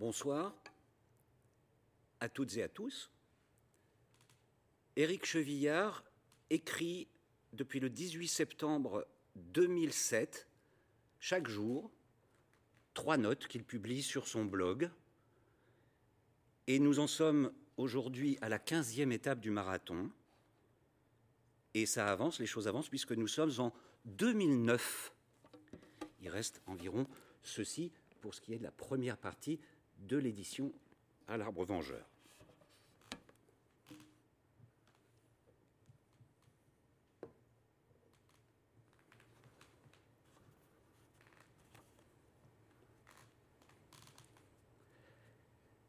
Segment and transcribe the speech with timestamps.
[0.00, 0.52] Bonsoir
[2.18, 3.12] à toutes et à tous.
[4.96, 6.04] Éric Chevillard
[6.50, 7.06] écrit
[7.52, 10.48] depuis le 18 septembre 2007,
[11.20, 11.92] chaque jour,
[12.92, 14.90] trois notes qu'il publie sur son blog.
[16.66, 20.10] Et nous en sommes aujourd'hui à la 15e étape du marathon.
[21.74, 23.72] Et ça avance, les choses avancent, puisque nous sommes en
[24.06, 25.12] 2009.
[26.20, 27.06] Il reste environ
[27.42, 29.60] ceci pour ce qui est de la première partie
[30.04, 30.72] de l'édition
[31.28, 32.04] à l'arbre vengeur.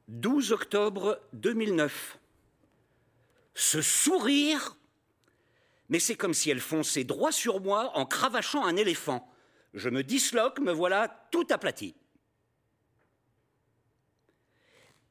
[0.08, 2.18] «12 octobre 2009.
[3.54, 4.78] Ce sourire
[5.90, 9.30] Mais c'est comme si elle fonçait droit sur moi en cravachant un éléphant.
[9.74, 11.96] Je me disloque, me voilà tout aplati.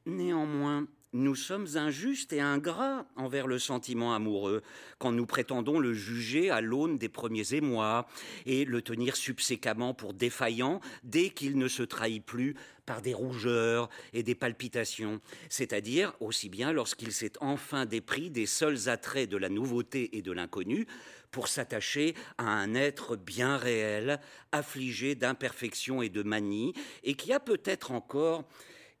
[0.05, 4.61] Néanmoins, nous sommes injustes et ingrats envers le sentiment amoureux
[4.99, 8.05] quand nous prétendons le juger à l'aune des premiers émois
[8.45, 13.89] et le tenir subséquemment pour défaillant dès qu'il ne se trahit plus par des rougeurs
[14.13, 19.49] et des palpitations, c'est-à-dire aussi bien lorsqu'il s'est enfin dépris des seuls attraits de la
[19.49, 20.85] nouveauté et de l'inconnu
[21.31, 24.19] pour s'attacher à un être bien réel,
[24.51, 28.45] affligé d'imperfection et de manie, et qui a peut-être encore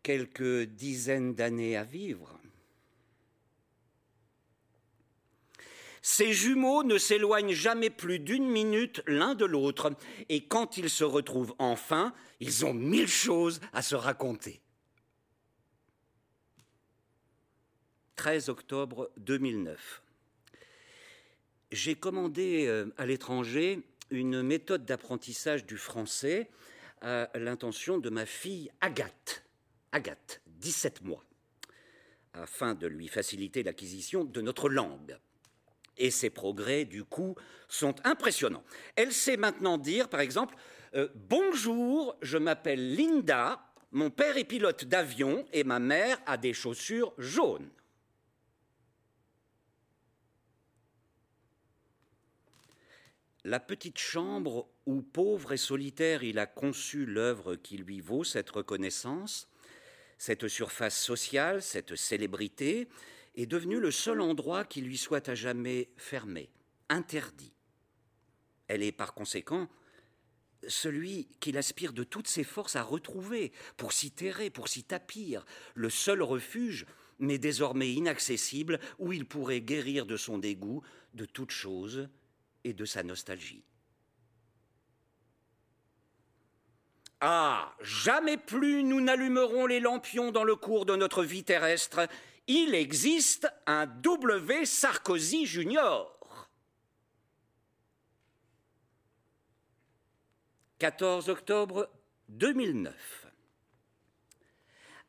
[0.05, 2.39] quelques dizaines d'années à vivre.
[6.03, 9.91] Ces jumeaux ne s'éloignent jamais plus d'une minute l'un de l'autre,
[10.29, 14.61] et quand ils se retrouvent enfin, ils ont mille choses à se raconter.
[18.17, 20.03] 13 octobre 2009.
[21.71, 23.81] J'ai commandé euh, à l'étranger
[24.11, 26.51] une méthode d'apprentissage du français
[27.01, 29.44] à l'intention de ma fille Agathe.
[29.95, 31.23] Agathe, 17 mois,
[32.33, 35.17] afin de lui faciliter l'acquisition de notre langue.
[35.95, 37.35] Et ses progrès, du coup,
[37.69, 38.65] sont impressionnants.
[38.97, 40.57] Elle sait maintenant dire, par exemple,
[40.95, 46.51] euh, Bonjour, je m'appelle Linda, mon père est pilote d'avion et ma mère a des
[46.51, 47.69] chaussures jaunes.
[53.45, 58.49] La petite chambre où, pauvre et solitaire, il a conçu l'œuvre qui lui vaut cette
[58.49, 59.47] reconnaissance
[60.17, 62.87] cette surface sociale, cette célébrité,
[63.35, 66.49] est devenue le seul endroit qui lui soit à jamais fermé,
[66.89, 67.53] interdit.
[68.67, 69.69] Elle est par conséquent
[70.67, 75.45] celui qu'il aspire de toutes ses forces à retrouver, pour s'y terrer, pour s'y tapir,
[75.75, 76.85] le seul refuge,
[77.19, 80.81] mais désormais inaccessible, où il pourrait guérir de son dégoût
[81.13, 82.09] de toute chose
[82.63, 83.63] et de sa nostalgie.
[87.27, 92.07] Ah, jamais plus nous n'allumerons les lampions dans le cours de notre vie terrestre.
[92.45, 96.47] Il existe un W Sarkozy Junior.
[100.77, 101.89] 14 octobre
[102.29, 102.93] 2009.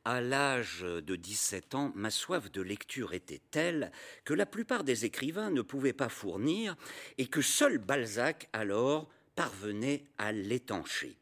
[0.06, 3.93] À l'âge de 17 ans, ma soif de lecture était telle
[4.25, 6.77] que la plupart des écrivains ne pouvaient pas fournir
[7.19, 11.19] et que seul Balzac alors parvenait à l'étancher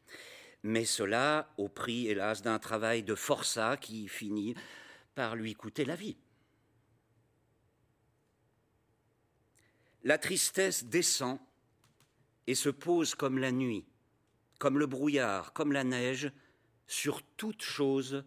[0.65, 4.55] mais cela au prix, hélas, d'un travail de forçat qui finit
[5.13, 6.17] par lui coûter la vie.
[10.03, 11.39] La tristesse descend
[12.47, 13.85] et se pose comme la nuit,
[14.57, 16.31] comme le brouillard, comme la neige,
[16.87, 18.25] sur toute chose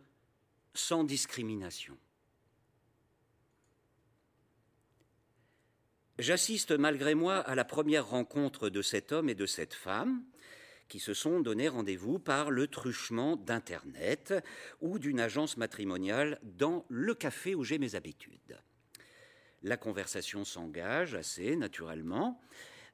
[0.75, 1.99] sans discrimination.
[6.21, 10.23] J'assiste malgré moi à la première rencontre de cet homme et de cette femme,
[10.89, 14.35] qui se sont donné rendez-vous par le truchement d'Internet
[14.81, 18.59] ou d'une agence matrimoniale dans le café où j'ai mes habitudes.
[19.63, 22.41] La conversation s'engage assez naturellement.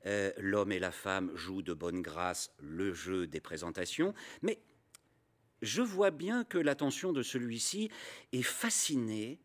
[0.06, 4.59] Euh, l'homme et la femme jouent de bonne grâce le jeu des présentations, mais
[5.62, 7.90] je vois bien que l'attention de celui-ci
[8.32, 9.38] est fascinée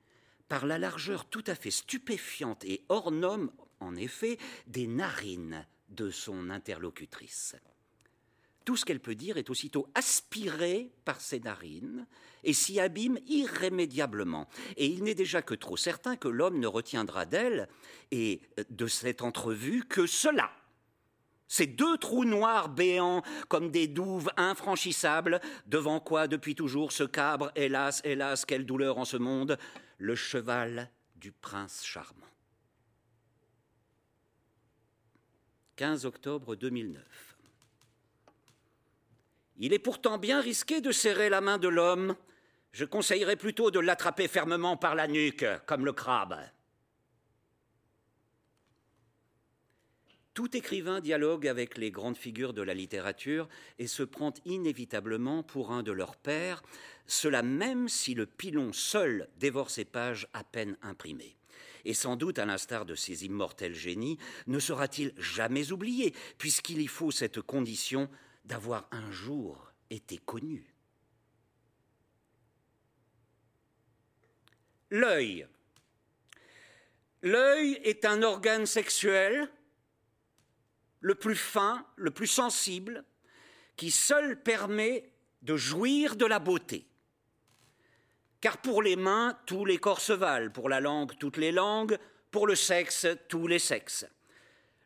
[0.50, 4.38] par la largeur tout à fait stupéfiante et hors norme, en effet,
[4.68, 7.56] des narines de son interlocutrice
[8.70, 12.06] tout ce qu'elle peut dire est aussitôt aspiré par ses narines
[12.44, 14.48] et s'y abîme irrémédiablement.
[14.78, 17.68] Et il n'est déjà que trop certain que l'homme ne retiendra d'elle
[18.12, 20.52] et de cette entrevue que cela.
[21.48, 27.52] Ces deux trous noirs béants comme des douves infranchissables, devant quoi depuis toujours se cabre,
[27.56, 29.58] hélas, hélas, quelle douleur en ce monde,
[29.98, 32.28] le cheval du prince charmant.
[35.76, 37.29] 15 octobre 2009.
[39.62, 42.16] Il est pourtant bien risqué de serrer la main de l'homme,
[42.72, 46.38] Je conseillerais plutôt de l'attraper fermement par la nuque, comme le crabe.
[50.36, 55.72] Tout écrivain dialogue avec les grandes figures de la littérature et se prend inévitablement pour
[55.72, 56.62] un de leurs pères,
[57.08, 61.36] cela même si le pilon seul dévore ses pages à peine imprimées.
[61.86, 66.88] Et sans doute, à l'instar de ces immortels génies, ne sera-t-il jamais oublié, puisqu'il y
[66.88, 68.10] faut cette condition
[68.46, 70.74] d'avoir un jour été connu.
[74.90, 75.48] L'œil.
[77.22, 79.50] L'œil est un organe sexuel
[81.02, 83.04] le plus fin, le plus sensible,
[83.76, 86.86] qui seul permet de jouir de la beauté.
[88.42, 91.98] Car pour les mains, tous les corps se valent, pour la langue, toutes les langues,
[92.32, 94.06] pour le sexe, tous les sexes.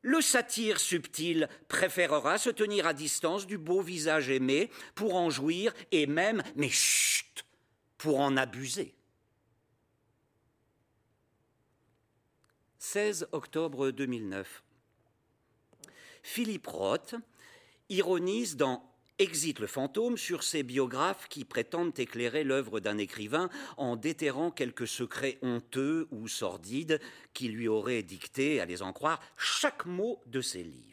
[0.03, 5.73] Le satyre subtil préférera se tenir à distance du beau visage aimé pour en jouir
[5.91, 7.45] et même, mais chut,
[7.97, 8.93] pour en abuser.
[12.79, 14.61] 16 octobre 2009.
[16.21, 17.15] Philippe Roth
[17.87, 23.95] ironise dans Exit le fantôme sur ces biographes qui prétendent éclairer l'œuvre d'un écrivain en
[23.95, 26.99] déterrant quelques secrets honteux ou sordides
[27.33, 30.92] qui lui auraient dicté, à les en croire, chaque mot de ses livres.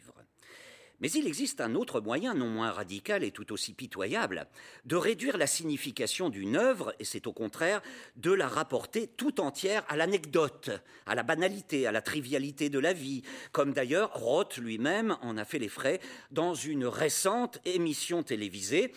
[1.01, 4.47] Mais il existe un autre moyen, non moins radical et tout aussi pitoyable,
[4.85, 7.81] de réduire la signification d'une œuvre, et c'est au contraire
[8.15, 10.69] de la rapporter tout entière à l'anecdote,
[11.07, 15.45] à la banalité, à la trivialité de la vie, comme d'ailleurs Roth lui-même en a
[15.45, 15.99] fait les frais
[16.29, 18.93] dans une récente émission télévisée.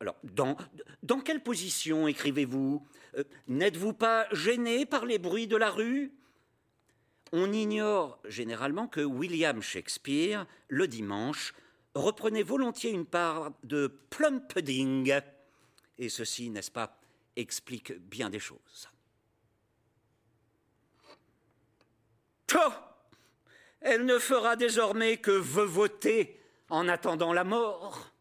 [0.00, 2.84] Alors, dans, quelle position écrivez-vous?
[3.18, 6.12] Euh, N'êtes-vous pas gêné par les bruits de la rue?
[7.32, 11.54] On ignore généralement que William Shakespeare, le dimanche,
[11.94, 15.20] reprenait volontiers une part de plum pudding.
[15.98, 16.98] Et ceci, n'est-ce pas,
[17.36, 18.88] explique bien des choses.
[22.54, 22.72] Oh
[23.80, 26.38] Elle ne fera désormais que voter
[26.68, 28.11] en attendant la mort.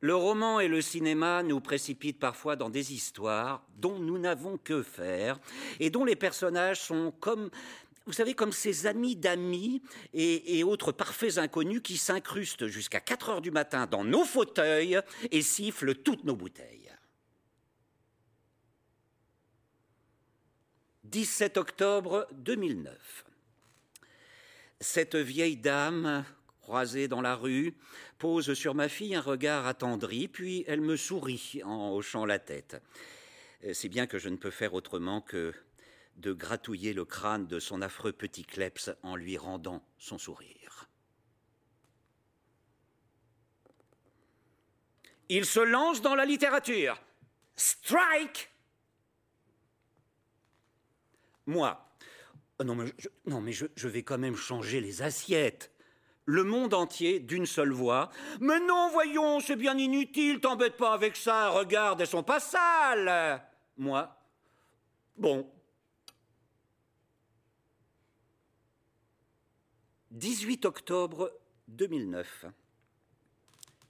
[0.00, 4.82] Le roman et le cinéma nous précipitent parfois dans des histoires dont nous n'avons que
[4.82, 5.40] faire
[5.80, 7.50] et dont les personnages sont comme
[8.06, 9.82] vous savez, comme ces amis d'amis
[10.14, 14.98] et, autres parfaits inconnus qui s'incrustent jusqu'à 4 heures du matin dans nos fauteuils
[15.30, 16.90] et sifflent toutes nos bouteilles.
[21.04, 23.26] 17 octobre 2009.
[24.80, 26.24] Cette vieille dame
[26.68, 27.74] croisée dans la rue,
[28.18, 32.76] pose sur ma fille un regard attendri, puis elle me sourit en hochant la tête.
[33.64, 35.54] Euh, c'est bien que je ne peux faire autrement que
[36.16, 40.90] de gratouiller le crâne de son affreux petit kleps en lui rendant son sourire.
[45.30, 47.00] Il se lance dans la littérature.
[47.56, 48.50] Strike
[51.46, 51.82] Moi,
[52.60, 55.72] je, non, mais je vais quand même changer les assiettes
[56.28, 58.10] le monde entier d'une seule voix.
[58.38, 63.42] Mais non, voyons, c'est bien inutile, t'embête pas avec ça, regarde, elles sont pas sales.
[63.78, 64.14] Moi,
[65.16, 65.50] bon.
[70.10, 71.32] 18 octobre
[71.68, 72.44] 2009.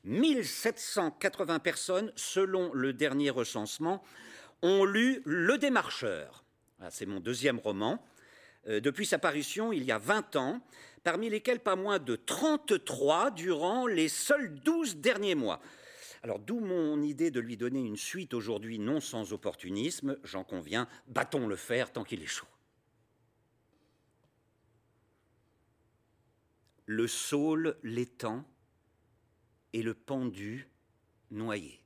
[0.04, 4.00] 1780 personnes, selon le dernier recensement,
[4.62, 6.44] ont lu Le Démarcheur.
[6.80, 8.00] Ah, c'est mon deuxième roman.
[8.66, 10.60] Euh, depuis sa parution il y a 20 ans,
[11.04, 15.60] parmi lesquels pas moins de 33 durant les seuls 12 derniers mois.
[16.22, 20.88] Alors d'où mon idée de lui donner une suite aujourd'hui non sans opportunisme, j'en conviens,
[21.06, 22.46] battons le fer tant qu'il est chaud.
[26.86, 28.44] Le saule l'étang
[29.72, 30.68] et le pendu
[31.30, 31.80] noyé.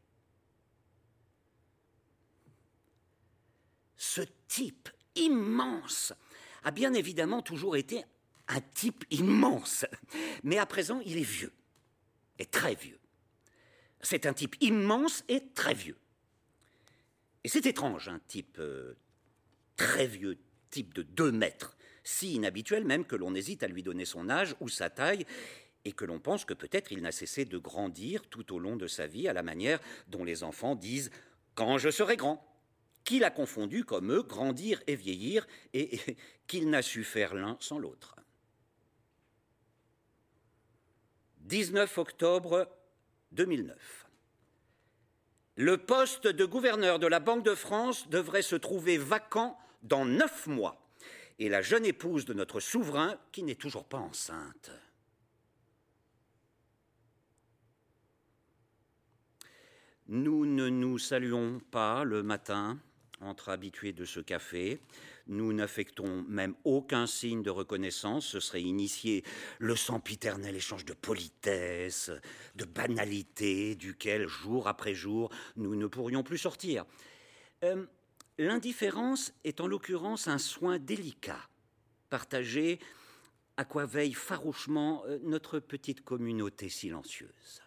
[3.96, 6.12] Ce type immense
[6.64, 8.04] a bien évidemment toujours été
[8.48, 9.84] un type immense,
[10.42, 11.52] mais à présent il est vieux,
[12.38, 12.98] et très vieux.
[14.00, 15.98] C'est un type immense et très vieux.
[17.44, 18.94] Et c'est étrange, un type euh,
[19.76, 20.38] très vieux,
[20.70, 24.54] type de deux mètres, si inhabituel même que l'on hésite à lui donner son âge
[24.60, 25.26] ou sa taille,
[25.84, 28.86] et que l'on pense que peut-être il n'a cessé de grandir tout au long de
[28.86, 31.08] sa vie à la manière dont les enfants disent⁇
[31.54, 32.34] Quand je serai grand!⁇
[33.04, 36.00] qu'il a confondu, comme eux, grandir et vieillir, et,
[36.46, 38.16] qu'il n'a su faire l'un sans l'autre.
[41.40, 42.68] 19 octobre
[43.32, 44.06] 2009.
[45.56, 50.46] Le poste de gouverneur de la Banque de France devrait se trouver vacant dans neuf
[50.46, 50.80] mois,
[51.38, 54.70] et la jeune épouse de notre souverain qui n'est toujours pas enceinte.
[60.08, 62.78] Nous ne nous saluons pas le matin
[63.22, 64.80] entre habitués de ce café.
[65.26, 68.26] Nous n'affectons même aucun signe de reconnaissance.
[68.26, 69.24] Ce serait initier
[69.58, 72.10] le sempiternel échange de politesse,
[72.56, 76.84] de banalité, duquel, jour après jour, nous ne pourrions plus sortir.
[77.64, 77.86] Euh,
[78.38, 81.48] l'indifférence est en l'occurrence un soin délicat,
[82.10, 82.80] partagé
[83.56, 87.62] à quoi veille farouchement euh, notre petite communauté silencieuse.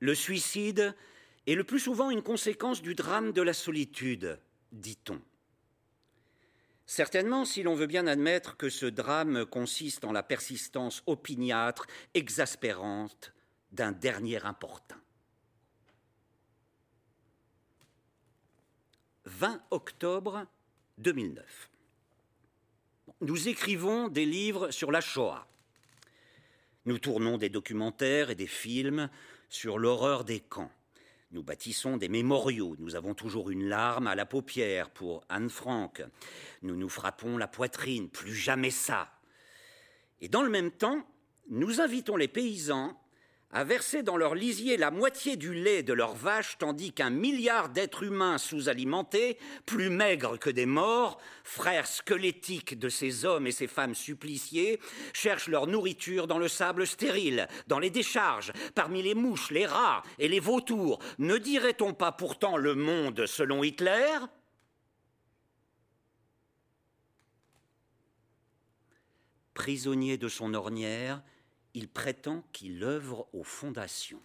[0.00, 0.94] Le suicide
[1.46, 4.38] est le plus souvent une conséquence du drame de la solitude,
[4.72, 5.20] dit-on.
[6.86, 13.32] Certainement, si l'on veut bien admettre que ce drame consiste en la persistance opiniâtre, exaspérante
[13.72, 15.00] d'un dernier importun.
[19.24, 20.46] 20 octobre
[20.98, 21.70] 2009.
[23.22, 25.46] Nous écrivons des livres sur la Shoah.
[26.84, 29.08] Nous tournons des documentaires et des films
[29.48, 30.70] sur l'horreur des camps.
[31.34, 32.76] Nous bâtissons des mémoriaux.
[32.78, 36.00] Nous avons toujours une larme à la paupière pour Anne Frank.
[36.62, 38.08] Nous nous frappons la poitrine.
[38.08, 39.08] Plus jamais ça.
[40.20, 41.04] Et dans le même temps,
[41.50, 42.96] nous invitons les paysans
[43.54, 47.68] à verser dans leur lisier la moitié du lait de leurs vaches, tandis qu'un milliard
[47.68, 53.68] d'êtres humains sous-alimentés, plus maigres que des morts, frères squelettiques de ces hommes et ces
[53.68, 54.80] femmes suppliciés,
[55.12, 60.02] cherchent leur nourriture dans le sable stérile, dans les décharges, parmi les mouches, les rats
[60.18, 60.98] et les vautours.
[61.18, 64.18] Ne dirait-on pas pourtant le monde selon Hitler?
[69.54, 71.22] Prisonnier de son ornière,
[71.74, 74.22] il prétend qu'il œuvre aux fondations.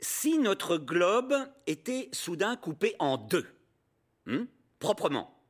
[0.00, 1.34] Si notre globe
[1.66, 3.46] était soudain coupé en deux,
[4.26, 4.44] hmm,
[4.78, 5.42] proprement,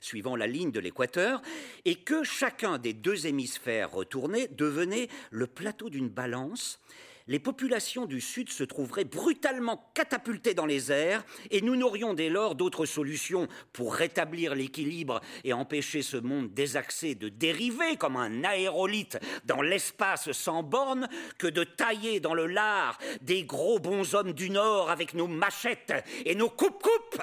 [0.00, 1.42] suivant la ligne de l'équateur,
[1.84, 6.80] et que chacun des deux hémisphères retournés devenait le plateau d'une balance,
[7.28, 12.28] les populations du Sud se trouveraient brutalement catapultées dans les airs et nous n'aurions dès
[12.28, 18.44] lors d'autre solution pour rétablir l'équilibre et empêcher ce monde désaxé de dériver comme un
[18.44, 24.50] aérolite dans l'espace sans bornes que de tailler dans le lard des gros bonshommes du
[24.50, 27.22] Nord avec nos machettes et nos coupes-coupes.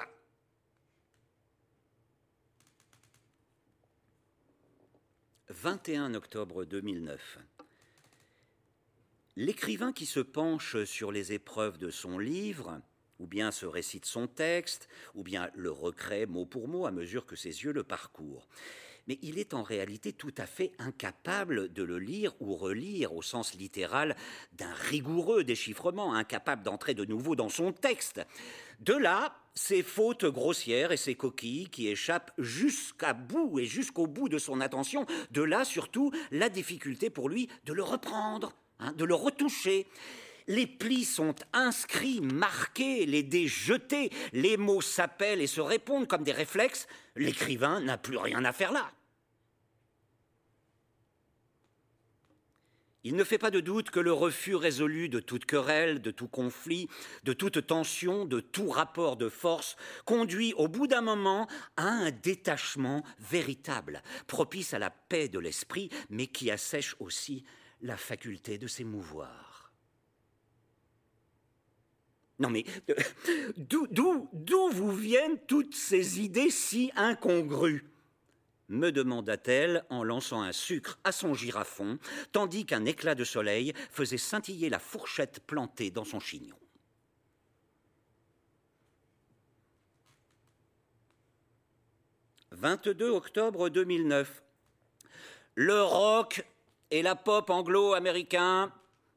[5.49, 7.37] «21 octobre 2009.
[9.35, 12.79] L'écrivain qui se penche sur les épreuves de son livre,
[13.17, 17.25] ou bien se récite son texte, ou bien le recrée mot pour mot à mesure
[17.25, 18.47] que ses yeux le parcourent.
[19.07, 23.23] Mais il est en réalité tout à fait incapable de le lire ou relire au
[23.23, 24.15] sens littéral
[24.51, 28.21] d'un rigoureux déchiffrement, incapable d'entrer de nouveau dans son texte.
[28.81, 34.29] De là, ses fautes grossières et ses coquilles qui échappent jusqu'à bout et jusqu'au bout
[34.29, 35.07] de son attention.
[35.31, 39.87] De là, surtout, la difficulté pour lui de le reprendre Hein, de le retoucher.
[40.47, 46.23] Les plis sont inscrits, marqués, les dés jetés, les mots s'appellent et se répondent comme
[46.23, 46.87] des réflexes.
[47.15, 48.91] L'écrivain n'a plus rien à faire là.
[53.05, 56.29] Il ne fait pas de doute que le refus résolu de toute querelle, de tout
[56.29, 56.87] conflit,
[57.25, 59.75] de toute tension, de tout rapport de force
[60.05, 65.89] conduit au bout d'un moment à un détachement véritable, propice à la paix de l'esprit,
[66.09, 67.43] mais qui assèche aussi
[67.83, 69.71] la faculté de s'émouvoir.
[72.39, 72.95] Non mais euh,
[73.57, 77.93] d'où vous viennent toutes ces idées si incongrues?
[78.69, 81.99] me demanda-t-elle en lançant un sucre à son girafon,
[82.31, 86.57] tandis qu'un éclat de soleil faisait scintiller la fourchette plantée dans son chignon.
[92.55, 94.43] «22 octobre 2009.
[95.55, 96.45] Le rock
[96.93, 98.71] et la pop anglo-américain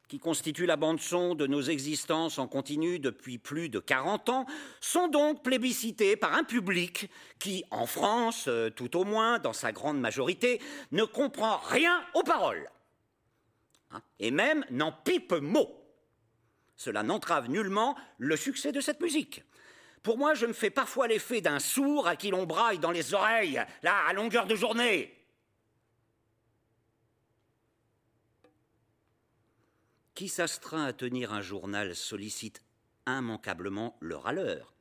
[0.09, 4.47] qui constitue la bande-son de nos existences en continu depuis plus de 40 ans,
[4.81, 9.73] sont donc plébiscités par un public qui, en France, euh, tout au moins, dans sa
[9.73, 10.59] grande majorité,
[10.91, 12.71] ne comprend rien aux paroles.
[13.91, 15.69] Hein, et même n'en pipe mot.
[16.77, 19.43] Cela n'entrave nullement le succès de cette musique.
[20.03, 23.13] Pour moi, je me fais parfois l'effet d'un sourd à qui l'on braille dans les
[23.13, 25.16] oreilles, là, à longueur de journée.
[30.17, 32.63] Qui s'astreint à tenir un journal sollicite
[33.07, 34.73] immanquablement le râleur,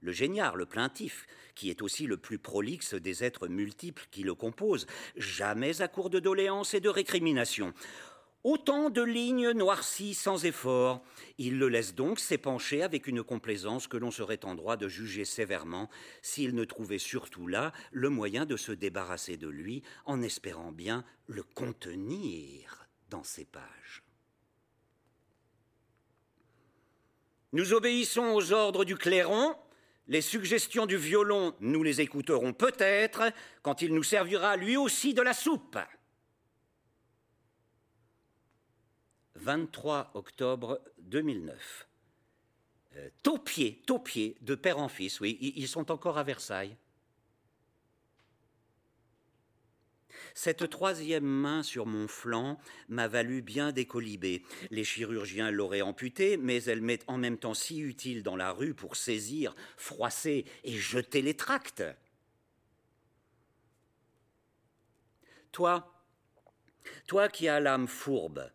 [0.00, 4.34] le géniard, le plaintif, qui est aussi le plus prolixe des êtres multiples qui le
[4.34, 7.74] composent, jamais à court de doléances et de récriminations.
[8.44, 11.02] Autant de lignes noircies sans effort.
[11.36, 15.26] Il le laisse donc s'épancher avec une complaisance que l'on serait en droit de juger
[15.26, 15.90] sévèrement
[16.22, 21.04] s'il ne trouvait surtout là le moyen de se débarrasser de lui en espérant bien
[21.26, 24.07] le contenir dans ces pages.
[27.52, 29.56] Nous obéissons aux ordres du clairon,
[30.06, 35.22] les suggestions du violon, nous les écouterons peut-être quand il nous servira lui aussi de
[35.22, 35.78] la soupe.
[39.36, 41.88] 23 octobre 2009.
[42.96, 46.76] Euh, taupier, taupier, de père en fils, oui, ils sont encore à Versailles.
[50.40, 54.44] Cette troisième main sur mon flanc m'a valu bien des colibés.
[54.70, 58.72] Les chirurgiens l'auraient amputée, mais elle m'est en même temps si utile dans la rue
[58.72, 61.82] pour saisir, froisser et jeter les tracts.
[65.50, 65.92] Toi,
[67.08, 68.48] toi qui as l'âme fourbe,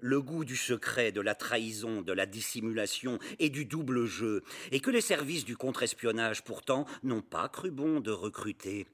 [0.00, 4.42] le goût du secret, de la trahison, de la dissimulation et du double jeu,
[4.72, 8.88] et que les services du contre-espionnage pourtant n'ont pas cru bon de recruter.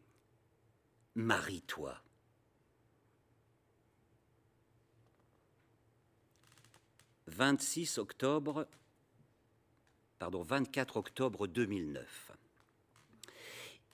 [1.14, 2.03] Marie-toi.
[7.28, 8.66] 26 octobre,
[10.19, 12.33] pardon, 24 octobre 2009.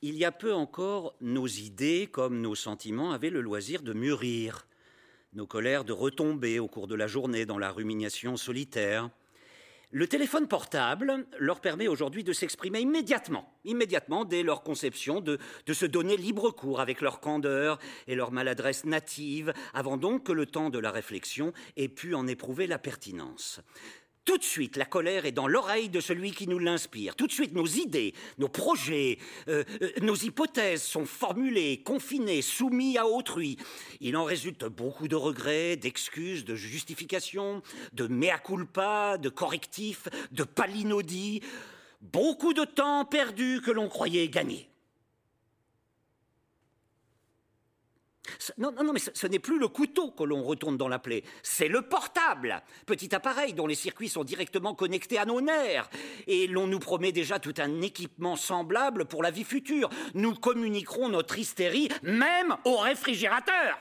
[0.03, 4.67] Il y a peu encore, nos idées comme nos sentiments avaient le loisir de mûrir
[5.33, 9.11] nos colères de retomber au cours de la journée dans la rumination solitaire.
[9.93, 15.39] Le téléphone portable leur permet aujourd'hui de s'exprimer immédiatement, immédiatement dès leur conception, de,
[15.73, 20.47] se donner libre cours avec leur candeur et leur maladresse native, avant donc que le
[20.47, 23.61] temps de la réflexion ait pu en éprouver la pertinence.
[24.31, 27.17] Tout de suite, la colère est dans l'oreille de celui qui nous l'inspire.
[27.17, 29.19] Tout de suite, nos idées, nos projets,
[29.49, 33.57] euh, euh, nos hypothèses sont formulées, confinées, soumis à autrui.
[34.01, 37.61] Il en résulte beaucoup de regrets, d'excuses, de justifications,
[37.93, 41.41] de mea culpa, de correctifs, de palinodies.
[42.01, 44.70] Beaucoup de temps perdu que l'on croyait gagner.
[48.59, 51.25] Non, non, non, mais ce, n'est plus le couteau que l'on retourne dans la plaie,
[51.43, 55.89] c'est le portable, petit appareil dont les circuits sont directement connectés à nos nerfs.
[56.27, 59.91] Et l'on nous promet déjà tout un équipement semblable pour la vie future.
[60.15, 63.79] Nous communiquerons notre hystérie même au réfrigérateur.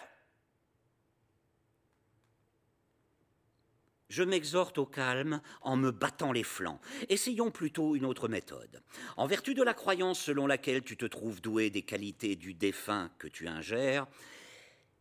[4.09, 6.81] Je m'exhorte au calme en me battant les flancs.
[7.09, 8.81] Essayons plutôt une autre méthode.
[9.17, 13.11] En vertu de la croyance selon laquelle tu te trouves doué des qualités du défunt
[13.19, 14.07] que tu ingères,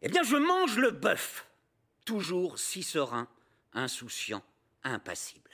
[0.02, 1.46] eh bien, je mange le bœuf,
[2.04, 3.28] toujours si serein,
[3.72, 4.44] insouciant,
[4.84, 5.50] impassible.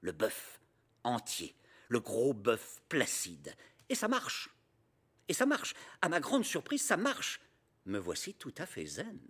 [0.00, 0.60] Le bœuf
[1.04, 1.54] entier,
[1.88, 3.54] le gros bœuf placide.
[3.88, 4.50] Et ça marche.
[5.28, 5.74] Et ça marche.
[6.02, 7.40] À ma grande surprise, ça marche.
[7.86, 9.20] Me voici tout à fait zen.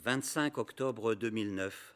[0.00, 1.94] 25 octobre 2009.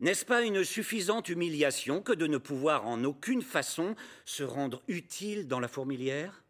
[0.00, 3.94] N'est-ce pas une suffisante humiliation que de ne pouvoir en aucune façon
[4.24, 6.43] se rendre utile dans la fourmilière?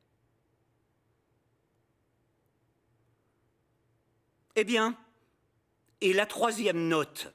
[4.57, 4.97] Eh bien,
[6.01, 7.35] et la troisième note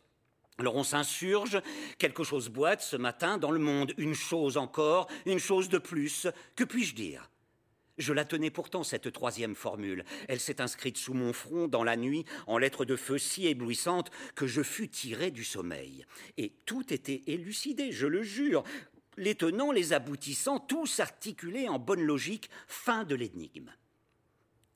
[0.60, 1.62] alors on s'insurge,
[2.00, 6.28] quelque chose boite ce matin dans le monde, une chose encore, une chose de plus,
[6.58, 7.32] que puis-je dire?
[7.98, 10.04] Je la tenais pourtant, cette troisième formule.
[10.28, 14.10] Elle s'est inscrite sous mon front dans la nuit en lettres de feu si éblouissantes
[14.36, 16.06] que je fus tiré du sommeil.
[16.38, 18.64] Et tout était élucidé, je le jure.
[19.18, 23.72] Les tenants, les aboutissants, tous articulés en bonne logique, fin de l'énigme.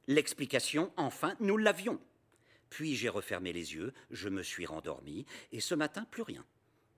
[0.08, 2.00] L'explication, enfin, nous l'avions.
[2.74, 6.44] Puis j'ai refermé les yeux, je me suis rendormi, et ce matin, plus rien.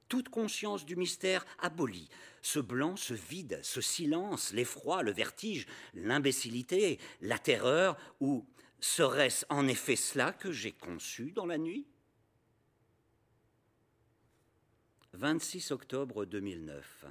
[0.08, 2.08] Toute conscience du mystère abolie.
[2.42, 8.48] Ce blanc, ce vide, ce silence, l'effroi, le vertige, l'imbécilité, la terreur, ou
[8.80, 11.86] serait-ce en effet cela que j'ai conçu dans la nuit?
[15.12, 17.06] 26 octobre 2009.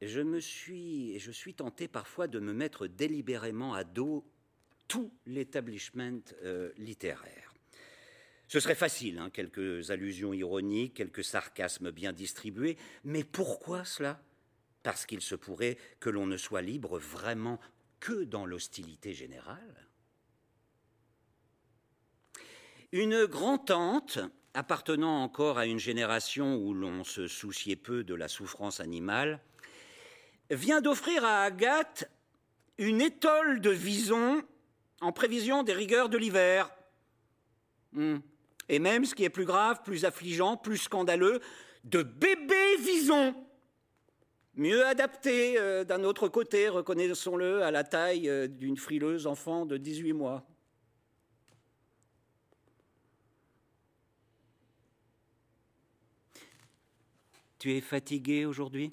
[0.00, 4.24] Je me suis je suis tenté parfois de me mettre délibérément à dos
[4.88, 7.54] tout l'établissement euh, littéraire.
[8.48, 14.20] Ce serait facile, hein, quelques allusions ironiques, quelques sarcasmes bien distribués, mais pourquoi cela?
[14.84, 17.58] Parce qu'il se pourrait que l'on ne soit libre vraiment
[17.98, 19.88] que dans l'hostilité générale.
[22.92, 24.20] Une grand-tante,
[24.54, 29.40] appartenant encore à une génération où l'on se souciait peu de la souffrance animale,
[30.50, 32.08] vient d'offrir à Agathe
[32.78, 34.44] une étole de vison
[35.00, 36.70] en prévision des rigueurs de l'hiver.
[37.92, 38.18] Hmm.
[38.68, 41.40] Et même, ce qui est plus grave, plus affligeant, plus scandaleux,
[41.84, 43.34] de bébés visons.
[44.54, 49.76] Mieux adapté euh, d'un autre côté, reconnaissons-le, à la taille euh, d'une frileuse enfant de
[49.76, 50.46] 18 mois.
[57.58, 58.92] Tu es fatigué aujourd'hui?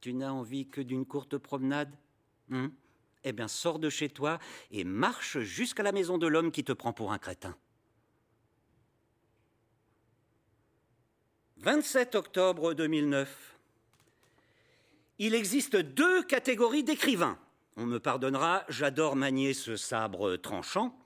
[0.00, 1.94] Tu n'as envie que d'une courte promenade?
[2.48, 2.68] Hmm
[3.24, 4.38] Eh bien, sors de chez toi
[4.70, 7.56] et marche jusqu'à la maison de l'homme qui te prend pour un crétin.
[11.58, 13.58] 27 octobre 2009.
[15.18, 17.38] Il existe deux catégories d'écrivains.
[17.76, 20.98] On me pardonnera, j'adore manier ce sabre tranchant.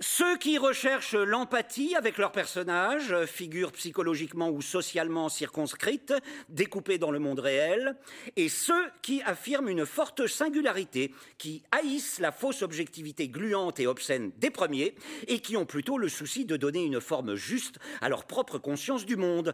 [0.00, 6.14] Ceux qui recherchent l'empathie avec leurs personnages, figures psychologiquement ou socialement circonscrites,
[6.48, 7.96] découpées dans le monde réel,
[8.36, 14.30] et ceux qui affirment une forte singularité, qui haïssent la fausse objectivité gluante et obscène
[14.36, 14.94] des premiers,
[15.26, 19.04] et qui ont plutôt le souci de donner une forme juste à leur propre conscience
[19.04, 19.52] du monde.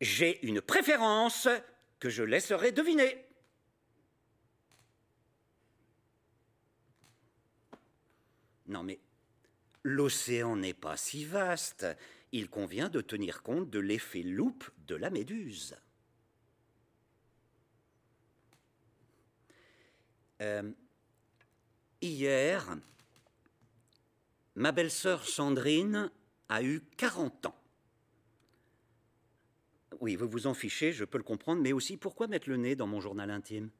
[0.00, 1.48] J'ai une préférence
[1.98, 3.24] que je laisserai deviner.
[8.68, 9.00] Non mais
[9.88, 11.86] L'océan n'est pas si vaste.
[12.32, 15.76] Il convient de tenir compte de l'effet loupe de la méduse.
[20.40, 20.72] Euh,
[22.00, 22.76] hier,
[24.56, 26.10] ma belle-sœur Sandrine
[26.48, 27.62] a eu 40 ans.
[30.00, 32.74] Oui, vous vous en fichez, je peux le comprendre, mais aussi pourquoi mettre le nez
[32.74, 33.70] dans mon journal intime?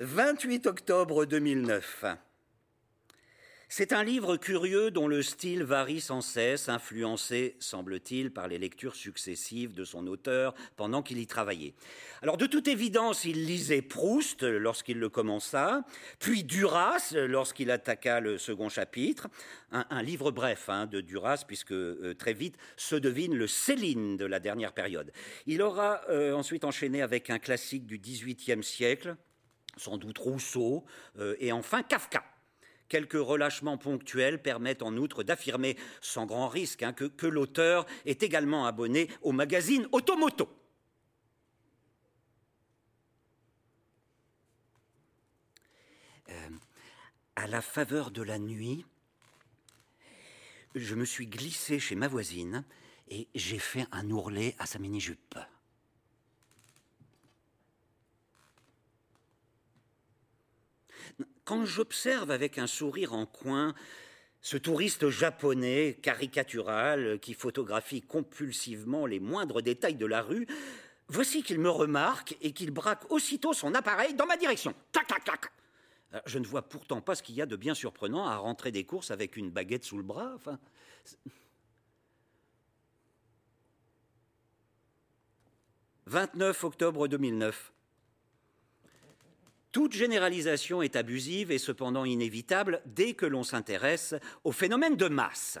[0.00, 2.04] 28 octobre 2009.
[3.70, 8.94] C'est un livre curieux dont le style varie sans cesse, influencé, semble-t-il, par les lectures
[8.94, 11.72] successives de son auteur pendant qu'il y travaillait.
[12.20, 15.82] Alors, de toute évidence, il lisait Proust lorsqu'il le commença,
[16.18, 19.28] puis Duras lorsqu'il attaqua le second chapitre,
[19.72, 24.26] un, livre bref hein, de Duras, puisque euh, très vite se devine le Céline de
[24.26, 25.10] la dernière période.
[25.46, 29.16] Il aura euh, ensuite enchaîné avec un classique du XVIIIe siècle,
[29.76, 30.84] sans doute Rousseau,
[31.18, 32.24] euh, et enfin Kafka.
[32.88, 38.66] Quelques relâchements ponctuels permettent en outre d'affirmer, sans grand risque, hein, que, l'auteur est également
[38.66, 40.48] abonné au magazine Automoto.
[46.28, 46.48] Euh,
[47.34, 48.84] à la faveur de la nuit,
[50.76, 52.64] je me suis glissé chez ma voisine
[53.08, 55.38] et j'ai fait un ourlet à sa mini-jupe.
[61.46, 63.72] Quand j'observe avec un sourire en coin
[64.42, 70.48] ce touriste japonais caricatural qui photographie compulsivement les moindres détails de la rue,
[71.06, 74.74] voici qu'il me remarque et qu'il braque aussitôt son appareil dans ma direction.
[74.90, 75.52] Tac, tac, tac.
[76.26, 78.82] Je ne vois pourtant pas ce qu'il y a de bien surprenant à rentrer des
[78.82, 80.32] courses avec une baguette sous le bras.
[80.34, 80.58] Enfin,
[86.06, 87.72] 29 octobre 2009.
[89.76, 95.58] Toute généralisation est abusive et cependant inévitable dès que l'on s'intéresse au phénomène de masse.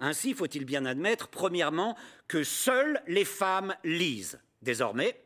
[0.00, 1.96] Ainsi, faut-il bien admettre, premièrement,
[2.26, 5.16] que seules les femmes lisent désormais,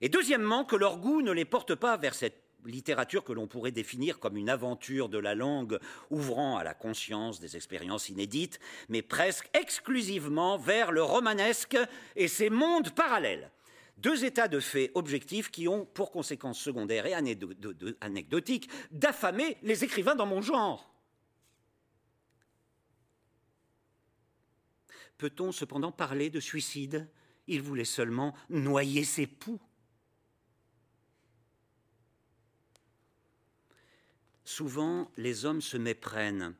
[0.00, 3.72] et deuxièmement, que leur goût ne les porte pas vers cette littérature que l'on pourrait
[3.72, 9.02] définir comme une aventure de la langue ouvrant à la conscience des expériences inédites, mais
[9.02, 11.76] presque exclusivement vers le romanesque
[12.16, 13.50] et ses mondes parallèles.
[14.00, 17.12] Deux états de fait objectifs qui ont pour conséquence secondaire et
[18.00, 20.90] anecdotique d'affamer les écrivains dans mon genre.
[25.18, 27.10] Peut-on cependant parler de suicide?
[27.46, 29.60] Il voulait seulement noyer ses poux.
[34.44, 36.56] Souvent, les hommes se méprennent.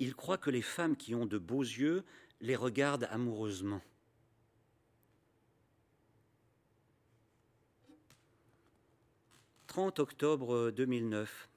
[0.00, 2.04] Ils croient que les femmes qui ont de beaux yeux
[2.40, 3.80] les regardent amoureusement.
[9.74, 11.48] 30 octobre 2009.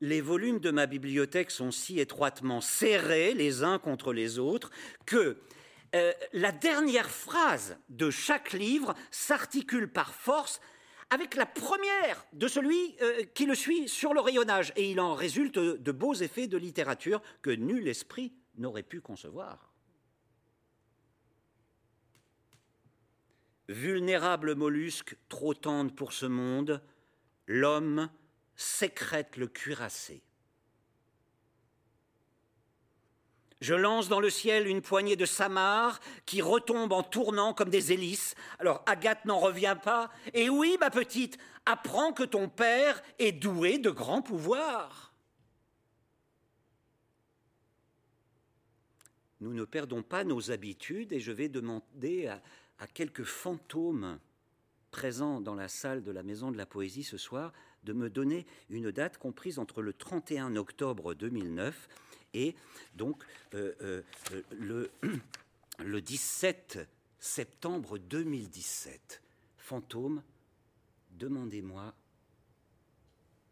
[0.00, 4.72] Les volumes de ma bibliothèque sont si étroitement serrés les uns contre les autres
[5.06, 5.38] que
[5.94, 10.60] euh, la dernière phrase de chaque livre s'articule par force
[11.10, 15.14] avec la première de celui euh, qui le suit sur le rayonnage, et il en
[15.14, 19.72] résulte de beaux effets de littérature que nul esprit n'aurait pu concevoir.
[23.68, 26.82] Vulnérable mollusque trop tendre pour ce monde,
[27.48, 28.08] l'homme
[28.54, 30.22] sécrète le cuirassé.
[33.60, 37.92] Je lance dans le ciel une poignée de samarres qui retombent en tournant comme des
[37.92, 38.36] hélices.
[38.60, 40.12] Alors Agathe n'en revient pas.
[40.32, 45.12] Et oui, ma petite, apprends que ton père est doué de grands pouvoirs.
[49.40, 52.40] Nous ne perdons pas nos habitudes et je vais demander à,
[52.78, 54.20] à quelques fantômes
[54.90, 57.52] présent dans la salle de la Maison de la Poésie ce soir
[57.84, 61.88] de me donner une date comprise entre le 31 octobre 2009
[62.34, 62.54] et
[62.94, 63.22] donc
[63.54, 64.02] euh, euh,
[64.52, 64.90] le,
[65.78, 69.22] le 17 septembre 2017.
[69.56, 70.22] Fantôme,
[71.12, 71.94] demandez-moi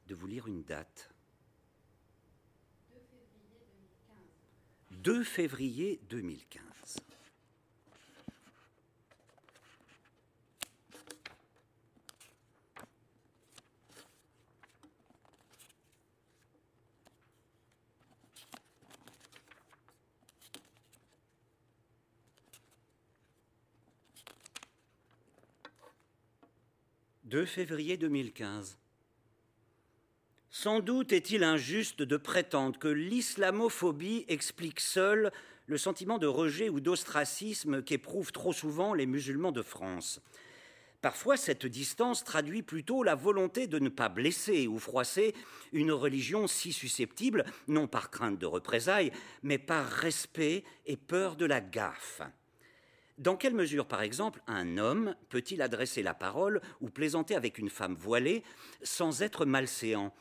[0.09, 1.11] de vous lire une date.
[2.91, 3.61] 2 février
[4.09, 4.27] 2015.
[5.03, 7.06] «2 février 2015.
[30.49, 35.33] Sans doute est-il injuste de prétendre que l'islamophobie explique seule
[35.67, 40.21] le sentiment de rejet ou d'ostracisme qu'éprouvent trop souvent les musulmans de France.
[41.03, 45.35] Parfois, cette distance traduit plutôt la volonté de ne pas blesser ou froisser
[45.73, 49.11] une religion si susceptible, non par crainte de représailles,
[49.43, 52.23] mais par respect et peur de la gaffe.
[53.19, 57.71] Dans quelle mesure, par exemple, un homme peut-il adresser la parole ou plaisanter avec une
[57.71, 58.43] femme voilée
[58.83, 60.15] sans être malséant?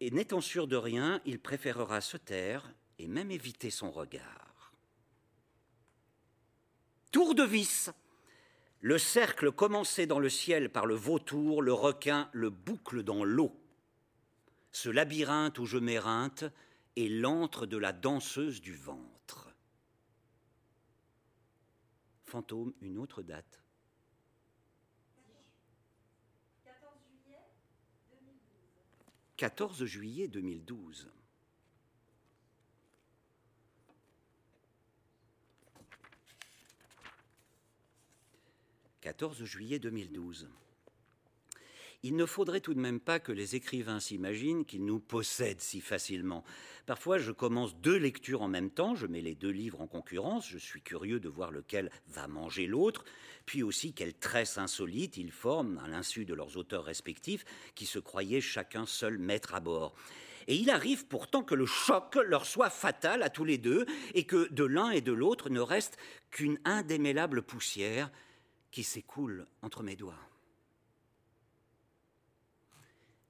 [0.00, 4.72] Et n'étant sûr de rien, il préférera se taire et même éviter son regard.
[7.12, 7.90] Tour de vis
[8.80, 13.52] le cercle commencé dans le ciel par le vautour, le requin, le boucle dans l'eau.
[14.70, 16.44] Ce labyrinthe où je m'éreinte
[16.96, 19.17] est l'antre de la danseuse du ventre.
[22.28, 23.62] Fantôme, une autre date.
[29.38, 31.08] 14 juillet 2012.
[39.00, 40.50] 14 juillet 2012.
[42.08, 45.82] Il ne faudrait tout de même pas que les écrivains s'imaginent qu'ils nous possèdent si
[45.82, 46.42] facilement.
[46.86, 50.48] Parfois, je commence deux lectures en même temps, je mets les deux livres en concurrence,
[50.48, 53.04] je suis curieux de voir lequel va manger l'autre,
[53.44, 57.44] puis aussi quelle tresse insolite ils forment à l'insu de leurs auteurs respectifs,
[57.74, 59.94] qui se croyaient chacun seul maître à bord.
[60.46, 64.24] Et il arrive pourtant que le choc leur soit fatal à tous les deux, et
[64.24, 65.98] que de l'un et de l'autre ne reste
[66.30, 68.10] qu'une indémêlable poussière
[68.70, 70.16] qui s'écoule entre mes doigts.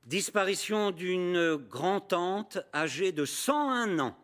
[0.09, 4.17] Disparition d'une grand-tante âgée de 101 ans.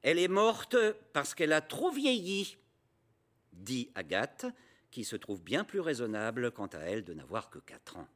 [0.00, 0.78] Elle est morte
[1.12, 2.56] parce qu'elle a trop vieilli,
[3.52, 4.46] dit Agathe,
[4.90, 8.08] qui se trouve bien plus raisonnable quant à elle de n'avoir que quatre ans.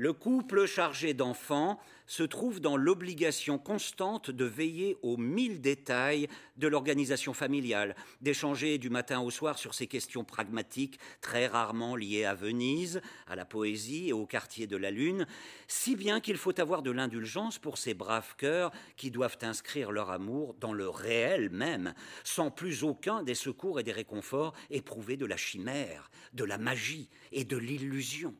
[0.00, 6.68] Le couple chargé d'enfants se trouve dans l'obligation constante de veiller aux mille détails de
[6.68, 12.36] l'organisation familiale, d'échanger du matin au soir sur ces questions pragmatiques très rarement liées à
[12.36, 15.26] Venise, à la poésie et au quartier de la Lune,
[15.66, 20.10] si bien qu'il faut avoir de l'indulgence pour ces braves cœurs qui doivent inscrire leur
[20.10, 25.26] amour dans le réel même, sans plus aucun des secours et des réconforts éprouvés de
[25.26, 28.36] la chimère, de la magie et de l'illusion.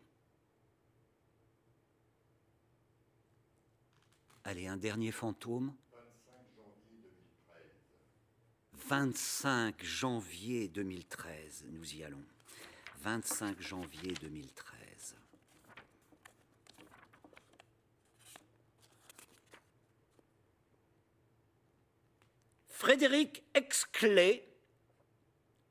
[4.51, 5.75] Allez, un dernier fantôme.
[8.89, 12.25] 25 janvier 2013, nous y allons.
[13.03, 15.17] 25 janvier 2013.
[22.69, 24.49] Frédéric Exclé,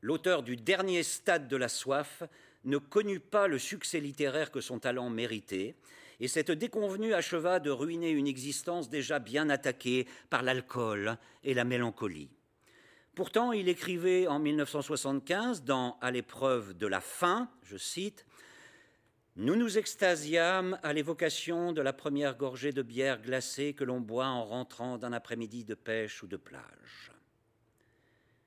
[0.01, 2.21] l'auteur du dernier stade de la soif,
[2.63, 5.75] ne connut pas le succès littéraire que son talent méritait,
[6.19, 11.63] et cette déconvenue acheva de ruiner une existence déjà bien attaquée par l'alcool et la
[11.63, 12.29] mélancolie.
[13.13, 18.25] Pourtant, il écrivait en 1975 dans À l'épreuve de la faim, je cite,
[19.35, 24.27] Nous nous extasiâmes à l'évocation de la première gorgée de bière glacée que l'on boit
[24.27, 27.11] en rentrant d'un après-midi de pêche ou de plage.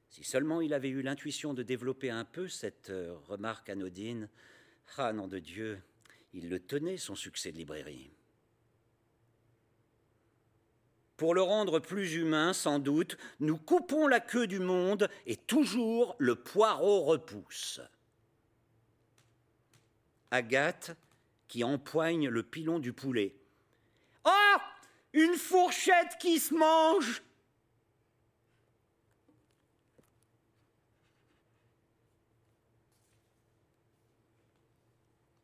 [0.08, 4.28] Si seulement il avait eu l'intuition de développer un peu cette euh, remarque anodine,
[4.98, 5.80] ah nom de Dieu,
[6.32, 8.12] il le tenait, son succès de librairie.
[11.16, 16.16] Pour le rendre plus humain, sans doute, nous coupons la queue du monde et toujours
[16.18, 17.80] le poireau repousse.
[20.30, 20.96] Agathe
[21.46, 23.34] qui empoigne le pilon du poulet.
[24.24, 24.56] Oh
[25.12, 27.22] Une fourchette qui se mange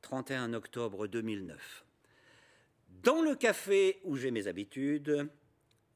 [0.07, 1.85] 31 octobre 2009.
[3.03, 5.29] Dans le café où j'ai mes habitudes,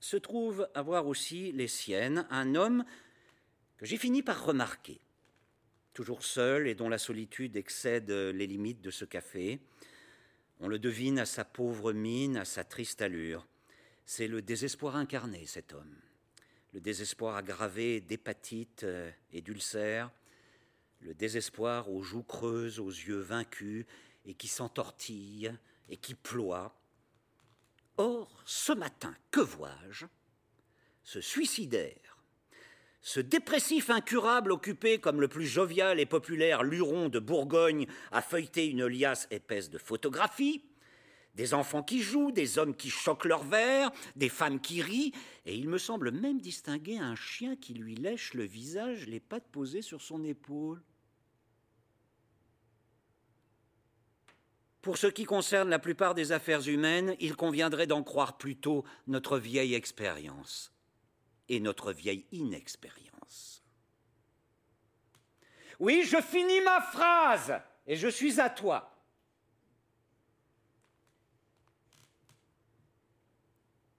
[0.01, 2.85] se trouve avoir aussi les siennes un homme
[3.79, 5.01] que j'ai fini par remarquer,
[5.95, 9.61] toujours seul et dont la solitude excède les limites de ce café.
[10.59, 13.47] On le devine à sa pauvre mine, à sa triste allure.
[14.07, 15.95] C'est le désespoir incarné, cet homme.
[16.73, 18.85] le désespoir aggravé d'hépatite
[19.33, 20.11] et d'ulcères,
[21.01, 23.87] le désespoir aux joues creuses, aux yeux vaincus,
[24.27, 25.53] et qui s'entortille
[25.89, 26.75] et qui ploie.
[27.97, 30.07] Or, ce matin, que vois-je?
[31.03, 32.19] Ce suicidaire,
[33.03, 38.67] ce dépressif incurable occupé comme le plus jovial et populaire luron de Bourgogne à feuilleter
[38.67, 40.63] une liasse épaisse de photographies,
[41.35, 45.13] des enfants qui jouent, des hommes qui choquent leur verre, des femmes qui rient,
[45.47, 49.49] et il me semble même distinguer un chien qui lui lèche le visage, les pattes
[49.51, 50.83] posées sur son épaule.
[54.83, 59.39] Pour ce qui concerne la plupart des affaires humaines, il conviendrait d'en croire plutôt notre
[59.39, 60.73] vieille expérience
[61.49, 63.63] et notre vieille inexpérience.
[65.79, 68.91] Oui, je finis ma phrase et je suis à toi.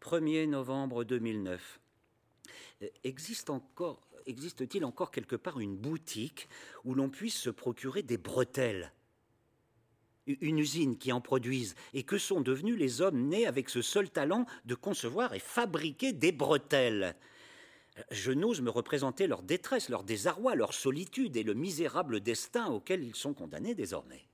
[0.02, 1.80] 1er novembre 2009.
[2.82, 6.50] Euh, existe encore, existe-t-il encore quelque part une boutique
[6.84, 8.92] où l'on puisse se procurer des bretelles?
[10.42, 14.10] Une usine qui en produise Et que sont devenus les hommes nés avec ce seul
[14.10, 17.16] talent de concevoir et fabriquer des bretelles
[18.10, 23.04] je n'ose me représenter leur détresse, leur désarroi, leur solitude et le misérable destin auquel
[23.04, 24.26] ils sont condamnés désormais.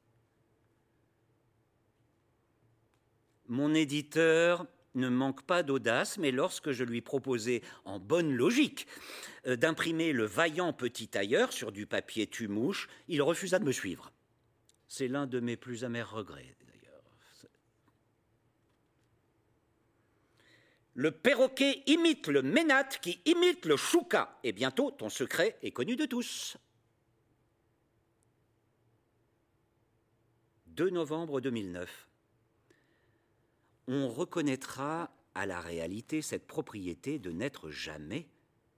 [3.47, 8.87] Mon éditeur ne manque pas d'audace, mais lorsque je lui proposais, en bonne logique,
[9.45, 14.11] euh, d'imprimer le vaillant petit tailleur sur du papier tue-mouche, il refusa de me suivre.
[14.87, 17.03] C'est l'un de mes plus amers regrets, d'ailleurs.
[20.93, 25.95] Le perroquet imite le ménate qui imite le chouka, et bientôt ton secret est connu
[25.95, 26.57] de tous.
[30.67, 32.07] 2 novembre 2009
[33.87, 38.27] on reconnaîtra à la réalité cette propriété de n'être jamais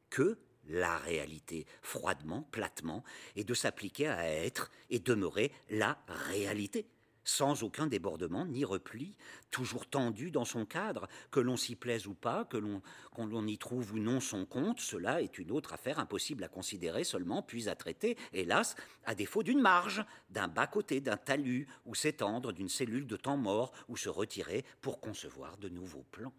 [0.09, 0.37] que
[0.69, 3.03] la réalité, froidement, platement,
[3.35, 6.87] et de s'appliquer à être et demeurer la réalité
[7.29, 9.15] sans aucun débordement ni repli,
[9.51, 12.81] toujours tendu dans son cadre, que l'on s'y plaise ou pas, que l'on
[13.17, 17.03] l'on y trouve ou non son compte, cela est une autre affaire impossible à considérer
[17.03, 22.53] seulement, puis à traiter, hélas, à défaut d'une marge, d'un bas-côté, d'un talus, ou s'étendre,
[22.53, 26.33] d'une cellule de temps mort, ou se retirer pour concevoir de nouveaux plans.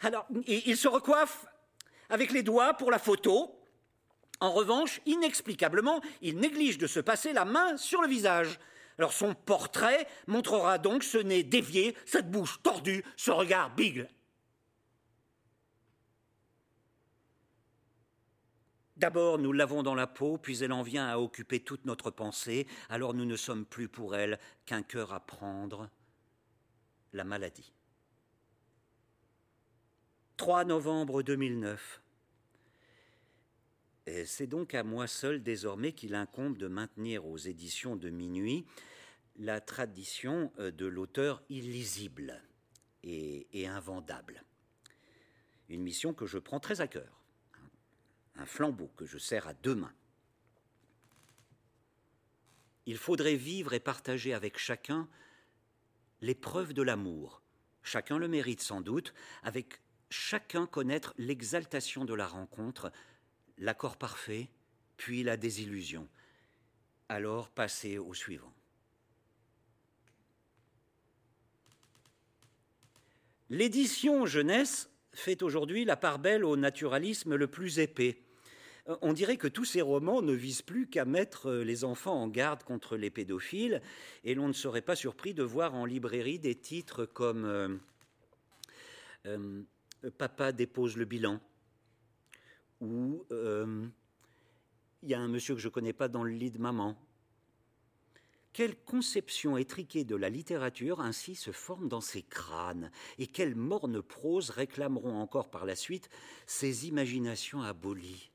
[0.00, 1.46] Alors, il se recoiffe
[2.08, 3.56] avec les doigts pour la photo,
[4.40, 8.58] en revanche, inexplicablement, il néglige de se passer la main sur le visage.
[8.98, 14.08] Alors son portrait montrera donc ce nez dévié, cette bouche tordue, ce regard bigle.
[18.96, 22.66] D'abord, nous l'avons dans la peau, puis elle en vient à occuper toute notre pensée,
[22.88, 25.90] alors nous ne sommes plus pour elle qu'un cœur à prendre,
[27.12, 27.75] la maladie.
[30.36, 32.02] 3 novembre 2009.
[34.26, 38.66] C'est donc à moi seul désormais qu'il incombe de maintenir aux éditions de minuit
[39.38, 42.42] la tradition euh, de l'auteur illisible
[43.02, 44.44] et, invendable.
[45.68, 47.22] Une mission que je prends très à cœur,
[48.34, 49.94] un flambeau que je serre à deux mains.
[52.84, 55.08] Il faudrait vivre et partager avec chacun
[56.20, 57.42] l'épreuve de l'amour.
[57.82, 62.92] Chacun le mérite sans doute, avec chacun connaître l'exaltation de la rencontre,
[63.58, 64.48] l'accord parfait,
[64.96, 66.08] puis la désillusion.
[67.08, 68.52] Alors passez au suivant.
[73.48, 78.20] L'édition jeunesse fait aujourd'hui la part belle au naturalisme le plus épais.
[79.02, 82.62] On dirait que tous ces romans ne visent plus qu'à mettre les enfants en garde
[82.62, 83.82] contre les pédophiles,
[84.22, 87.68] et l'on ne serait pas surpris de voir en librairie des titres comme euh,
[89.26, 89.62] euh,
[90.18, 91.40] Papa dépose le bilan,
[92.80, 93.86] où euh,
[95.02, 96.96] il y a un monsieur que je ne connais pas dans le lit de maman.
[98.52, 104.00] Quelle conception étriquée de la littérature ainsi se forme dans ces crânes, et quelle morne
[104.00, 106.08] prose réclameront encore par la suite
[106.46, 108.30] ces imaginations abolies?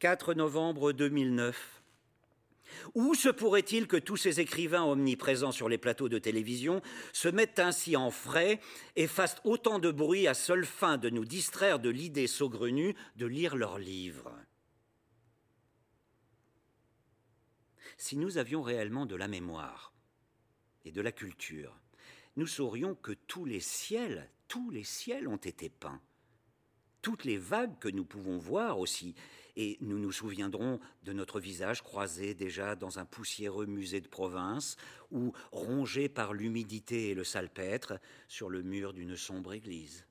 [0.00, 1.77] 4 novembre 2009.
[2.94, 7.58] Où se pourrait-il que tous ces écrivains omniprésents sur les plateaux de télévision se mettent
[7.58, 8.60] ainsi en frais
[8.96, 13.26] et fassent autant de bruit à seule fin de nous distraire de l'idée saugrenue de
[13.26, 14.32] lire leurs livres?
[17.96, 19.92] Si nous avions réellement de la mémoire
[20.84, 21.76] et de la culture,
[22.36, 26.00] nous saurions que tous les ciels, tous les ciels ont été peints.
[27.02, 29.16] Toutes les vagues que nous pouvons voir aussi,
[29.58, 34.76] et nous nous souviendrons de notre visage croisé déjà dans un poussiéreux musée de province,
[35.10, 37.98] ou rongé par l'humidité et le salpêtre
[38.28, 40.06] sur le mur d'une sombre église.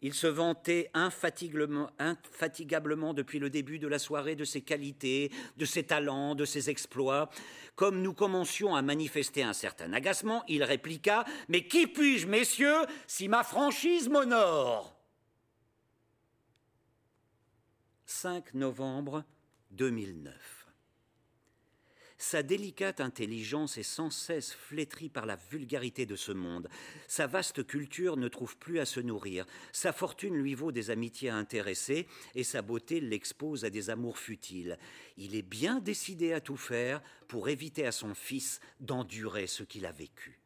[0.00, 1.92] Il se vantait infatigablement,
[3.14, 7.28] depuis le début de la soirée de ses qualités, de ses talents, de ses exploits.
[7.74, 13.28] Comme nous commencions à manifester un certain agacement, il répliqua Mais qui puis-je, messieurs, si
[13.28, 14.97] ma franchise m'honore?
[18.10, 19.22] 5 novembre
[19.72, 20.32] 2009.
[22.16, 26.70] Sa délicate intelligence est sans cesse flétrie par la vulgarité de ce monde.
[27.06, 29.44] Sa vaste culture ne trouve plus à se nourrir.
[29.72, 34.78] Sa fortune lui vaut des amitiés intéressées et sa beauté l'expose à des amours futiles.
[35.18, 39.84] Il est bien décidé à tout faire pour éviter à son fils d'endurer ce qu'il
[39.84, 40.40] a vécu.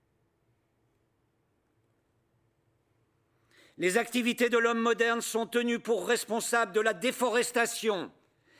[3.79, 8.11] Les activités de l'homme moderne sont tenues pour responsables de la déforestation,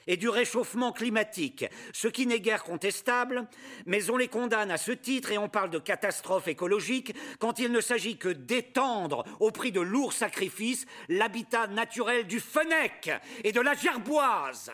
[0.07, 3.47] et du réchauffement climatique, ce qui n'est guère contestable,
[3.87, 7.73] mais on les condamne à ce titre et on parle de catastrophe écologique quand il
[7.73, 13.11] ne s'agit que d'étendre, au prix de lourds sacrifices, l'habitat naturel du fennec
[13.45, 14.73] et de la gerboise.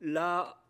[0.00, 0.62] Là,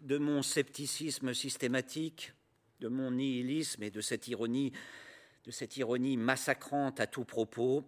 [0.00, 2.32] de mon scepticisme systématique,
[2.80, 4.72] de mon nihilisme et de cette ironie,
[5.48, 7.82] de cette ironie massacrante à tout propos,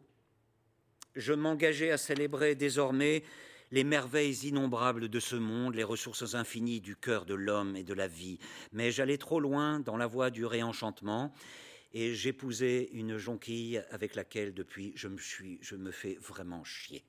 [1.14, 3.22] je m'engageais à célébrer désormais
[3.70, 7.92] les merveilles innombrables de ce monde, les ressources infinies du cœur de l'homme et de
[7.92, 8.38] la vie.
[8.72, 11.34] Mais j'allais trop loin dans la voie du réenchantement
[11.92, 17.04] et j'épousais une jonquille avec laquelle depuis je me, suis, je me fais vraiment chier.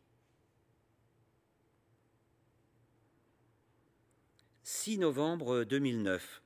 [4.63, 6.41] 6 novembre 2009.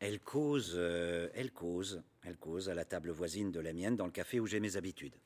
[0.00, 4.06] Elle cause, euh, elle cause, elle cause à la table voisine de la mienne dans
[4.06, 5.16] le café où j'ai mes habitudes.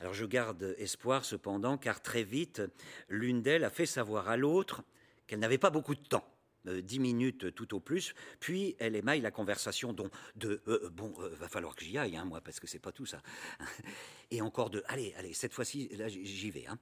[0.00, 2.62] Alors je garde espoir cependant, car très vite,
[3.08, 4.82] l'une d'elles a fait savoir à l'autre
[5.26, 6.28] qu'elle n'avait pas beaucoup de temps.
[6.66, 10.90] Euh, dix minutes tout au plus, puis elle émaille la conversation dont de euh, euh,
[10.90, 13.20] bon, va falloir que j'y aille, hein, moi, parce que c'est pas tout ça.
[14.30, 16.78] Et encore de allez, allez, cette fois-ci, là j'y vais, hein,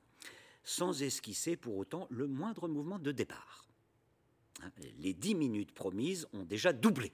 [0.62, 3.66] sans esquisser pour autant le moindre mouvement de départ.
[4.62, 7.12] Hein, les dix minutes promises ont déjà doublé,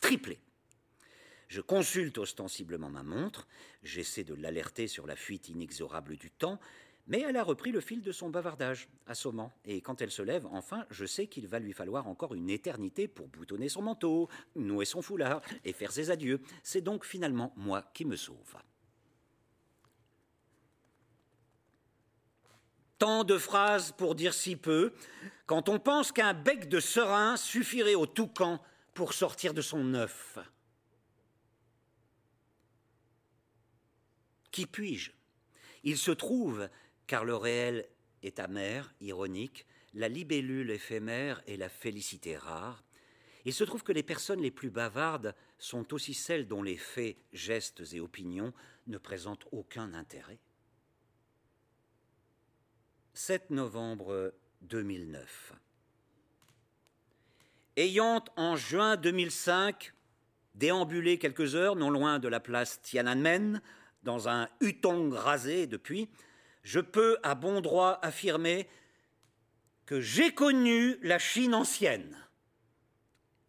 [0.00, 0.40] triplé.
[1.48, 3.48] Je consulte ostensiblement ma montre,
[3.82, 6.60] j'essaie de l'alerter sur la fuite inexorable du temps,
[7.06, 10.46] mais elle a repris le fil de son bavardage, assommant, et quand elle se lève,
[10.52, 14.84] enfin, je sais qu'il va lui falloir encore une éternité pour boutonner son manteau, nouer
[14.84, 16.42] son foulard et faire ses adieux.
[16.62, 18.56] C'est donc finalement moi qui me sauve.
[22.98, 24.92] Tant de phrases pour dire si peu,
[25.46, 28.60] quand on pense qu'un bec de serin suffirait au toucan
[28.92, 30.38] pour sortir de son œuf.
[34.50, 35.12] Qui puis-je?
[35.84, 36.68] Il se trouve,
[37.06, 37.88] car le réel
[38.22, 42.84] est amer, ironique, la libellule éphémère et la félicité rare,
[43.44, 47.16] il se trouve que les personnes les plus bavardes sont aussi celles dont les faits,
[47.32, 48.52] gestes et opinions
[48.86, 50.38] ne présentent aucun intérêt.
[53.14, 55.54] 7 novembre 2009.
[57.76, 59.94] Ayant en juin 2005
[60.54, 63.62] déambulé quelques heures non loin de la place Tiananmen
[64.08, 66.08] dans un hutong rasé depuis,
[66.62, 68.66] je peux à bon droit affirmer
[69.84, 72.16] que j'ai connu la Chine ancienne.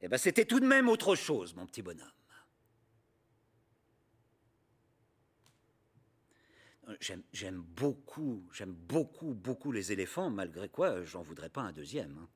[0.02, 2.12] Eh bien, c'était tout de même autre chose, mon petit bonhomme.
[7.32, 12.28] J'aime beaucoup, j'aime beaucoup, beaucoup les éléphants, malgré quoi j'en voudrais pas un deuxième.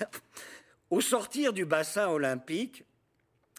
[0.00, 0.06] Hein.
[0.92, 2.84] Au sortir du bassin olympique,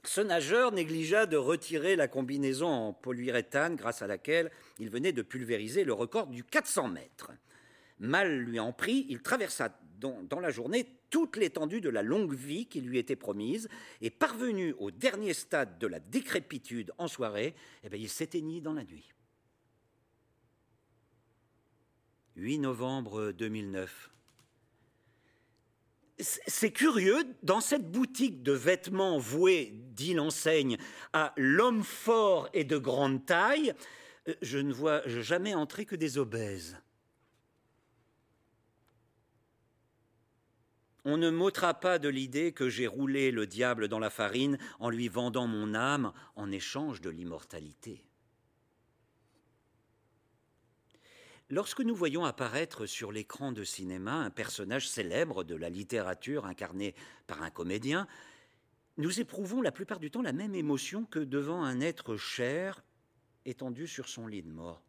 [0.04, 5.24] ce nageur négligea de retirer la combinaison en polyuréthane grâce à laquelle il venait de
[5.24, 7.32] pulvériser le record du 400 mètres.
[7.98, 12.68] Mal lui en prit, il traversa dans, la journée toute l'étendue de la longue vie
[12.68, 13.68] qui lui était promise,
[14.02, 18.74] et parvenu au dernier stade de la décrépitude en soirée, eh bien, il s'éteignit dans
[18.74, 19.12] la nuit.
[22.36, 24.12] 8 novembre 2009.
[26.20, 30.78] C'est curieux, dans cette boutique de vêtements vouée, dit l'enseigne,
[31.12, 33.74] à l'homme fort et de grande taille,
[34.28, 36.78] euh, je ne vois jamais entrer que des obèses.
[41.06, 44.90] On ne m'ôtera pas de l'idée que j'ai roulé le diable dans la farine en
[44.90, 48.06] lui vendant mon âme en échange de l'immortalité.
[51.54, 56.96] Lorsque nous voyons apparaître sur l'écran de cinéma un personnage célèbre de la littérature incarné
[57.28, 58.08] par un comédien,
[58.98, 62.84] nous éprouvons la plupart du temps la même émotion que devant un être cher
[63.46, 64.82] étendu sur son lit de mort.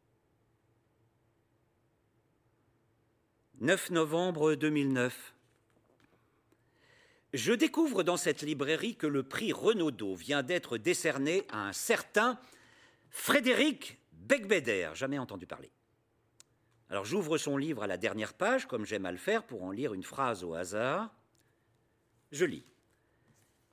[3.61, 5.35] 9 novembre 2009.
[7.35, 12.41] Je découvre dans cette librairie que le prix Renaudot vient d'être décerné à un certain
[13.11, 15.71] Frédéric Becbéder, jamais entendu parler.
[16.95, 19.73] Alors j'ouvre son livre à la dernière page, comme j'aime à le faire, pour en
[19.73, 21.13] lire une phrase au hasard.
[22.31, 22.65] Je lis.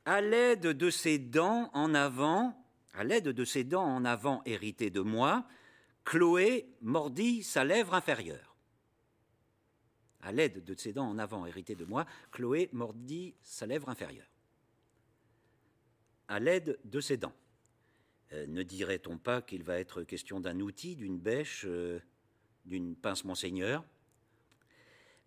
[0.05, 2.59] À l'aide de ses dents en avant,
[2.95, 5.45] à l'aide de ses dents en avant héritées de moi,
[6.03, 8.55] Chloé mordit sa lèvre inférieure
[10.23, 14.31] à l'aide de ses dents en avant héritées de moi, Chloé mordit sa lèvre inférieure.
[16.27, 17.35] À l'aide de ses dents.
[18.33, 21.99] Euh, ne dirait-on pas qu'il va être question d'un outil, d'une bêche, euh,
[22.65, 23.83] d'une pince monseigneur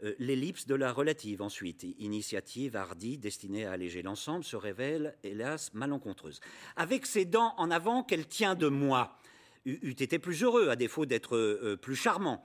[0.03, 5.72] euh, L'ellipse de la relative, ensuite, initiative hardie destinée à alléger l'ensemble, se révèle, hélas,
[5.74, 6.41] malencontreuse.
[6.76, 9.18] Avec ses dents en avant qu'elle tient de moi,
[9.64, 12.45] eût été plus heureux, à défaut d'être plus charmant.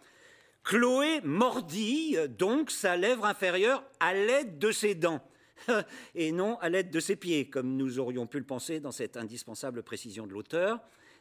[0.63, 5.21] Chloé mordit donc sa lèvre inférieure à l'aide de ses dents,
[6.15, 9.17] et non à l'aide de ses pieds, comme nous aurions pu le penser dans cette
[9.17, 10.79] indispensable précision de l'auteur,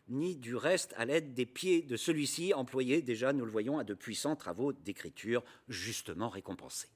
[0.09, 3.85] ni du reste à l'aide des pieds de celui-ci, employé déjà, nous le voyons, à
[3.85, 6.89] de puissants travaux d'écriture justement récompensés.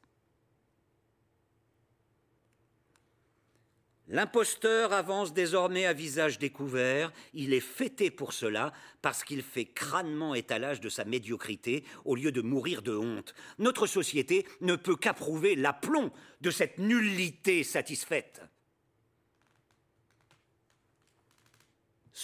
[4.09, 10.35] L'imposteur avance désormais à visage découvert, il est fêté pour cela, parce qu'il fait crânement
[10.35, 13.35] étalage de sa médiocrité au lieu de mourir de honte.
[13.59, 16.11] Notre société ne peut qu'approuver l'aplomb
[16.41, 18.43] de cette nullité satisfaite.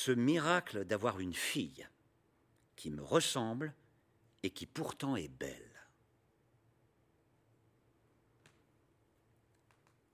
[0.00, 1.88] Ce miracle d'avoir une fille
[2.76, 3.74] qui me ressemble
[4.44, 5.88] et qui pourtant est belle.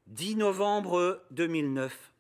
[0.07, 2.15] 10 novembre 2009.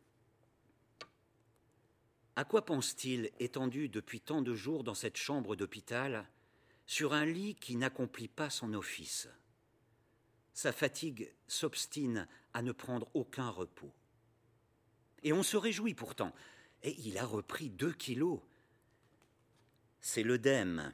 [2.36, 6.28] À quoi pense-t-il, étendu depuis tant de jours dans cette chambre d'hôpital,
[6.84, 9.26] sur un lit qui n'accomplit pas son office?
[10.52, 13.94] Sa fatigue s'obstine à ne prendre aucun repos.
[15.22, 16.34] Et on se réjouit pourtant.
[16.84, 18.40] Et il a repris deux kilos.
[20.00, 20.92] C'est l'œdème,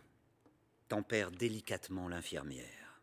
[0.89, 3.03] tempère délicatement l'infirmière.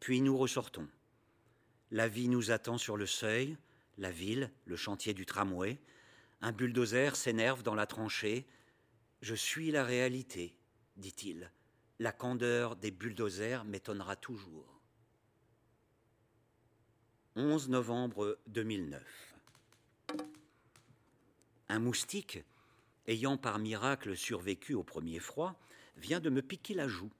[0.00, 0.88] Puis nous ressortons.
[1.90, 3.58] La vie nous attend sur le seuil,
[3.98, 5.78] la ville, le chantier du tramway.
[6.40, 8.46] Un bulldozer s'énerve dans la tranchée.
[9.20, 10.56] Je suis la réalité,
[10.96, 11.52] dit-il.
[11.98, 14.80] La candeur des bulldozers m'étonnera toujours.
[17.36, 19.02] 11 novembre 2009.
[21.72, 22.44] Un moustique,
[23.06, 25.58] ayant par miracle survécu au premier froid,
[25.96, 27.10] vient de me piquer la joue.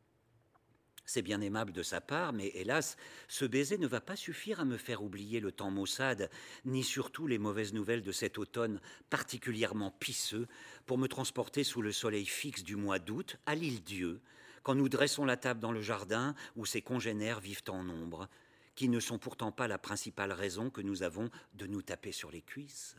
[1.06, 2.98] C'est bien aimable de sa part, mais hélas,
[3.28, 6.28] ce baiser ne va pas suffire à me faire oublier le temps maussade,
[6.66, 8.78] ni surtout les mauvaises nouvelles de cet automne
[9.08, 10.46] particulièrement pisseux,
[10.84, 14.20] pour me transporter sous le soleil fixe du mois d'août à l'île Dieu,
[14.64, 18.28] quand nous dressons la table dans le jardin où ses congénères vivent en ombre,
[18.74, 22.30] qui ne sont pourtant pas la principale raison que nous avons de nous taper sur
[22.30, 22.98] les cuisses.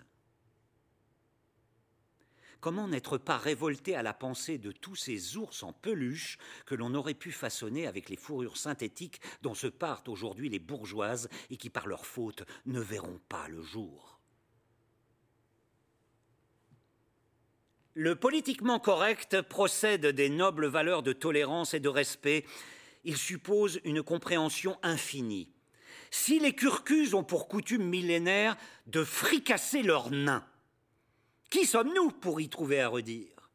[2.64, 6.94] Comment n'être pas révolté à la pensée de tous ces ours en peluche que l'on
[6.94, 11.70] aurait pu façonner avec les fourrures synthétiques dont se partent aujourd'hui les bourgeoises et qui,
[11.70, 14.18] par leur faute, ne verront pas le jour?
[17.96, 22.46] Le politiquement correct procède des nobles valeurs de tolérance et de respect.
[23.04, 25.52] Il suppose une compréhension infinie.
[26.12, 28.56] Si les curcus ont pour coutume millénaire
[28.88, 30.48] de fricasser leurs nains,
[31.54, 33.52] qui sommes-nous pour y trouver à redire?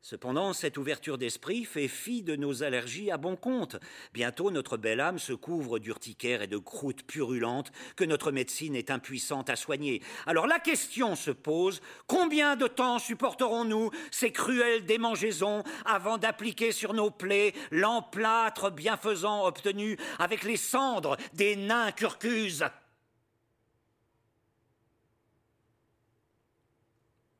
[0.00, 3.74] Cependant, cette ouverture d'esprit fait fi de nos allergies à bon compte.
[4.14, 8.92] Bientôt, notre belle âme se couvre d'urticaire et de croûtes purulentes que notre médecine est
[8.92, 10.02] impuissante à soigner.
[10.26, 16.94] Alors la question se pose, combien de temps supporterons-nous ces cruelles démangeaisons avant d'appliquer sur
[16.94, 22.62] nos plaies l'emplâtre bienfaisant obtenu avec les cendres des nains curcuses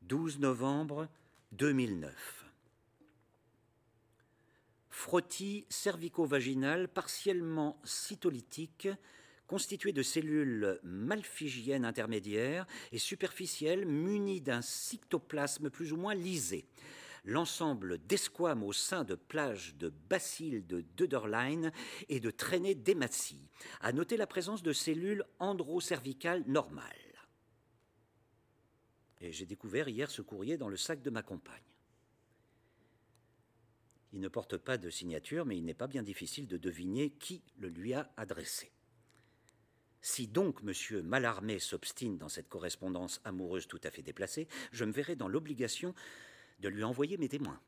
[0.07, 1.09] 12 novembre
[1.51, 2.45] 2009.
[4.89, 8.87] Frottis cervico-vaginal partiellement cytolytique,
[9.47, 16.65] constitué de cellules malphigiennes intermédiaires et superficielles munies d'un cytoplasme plus ou moins lisé.
[17.25, 21.71] L'ensemble d'esquames au sein de plages de bacilles de Döderlein
[22.07, 23.49] et de traînées d'hématie.
[23.81, 27.06] À noter la présence de cellules androcervicales normales.
[29.21, 31.63] Et j'ai découvert hier ce courrier dans le sac de ma compagne.
[34.13, 37.41] Il ne porte pas de signature, mais il n'est pas bien difficile de deviner qui
[37.57, 38.71] le lui a adressé.
[40.01, 41.01] Si donc M.
[41.01, 45.93] Mallarmé s'obstine dans cette correspondance amoureuse tout à fait déplacée, je me verrai dans l'obligation
[46.59, 47.59] de lui envoyer mes témoins.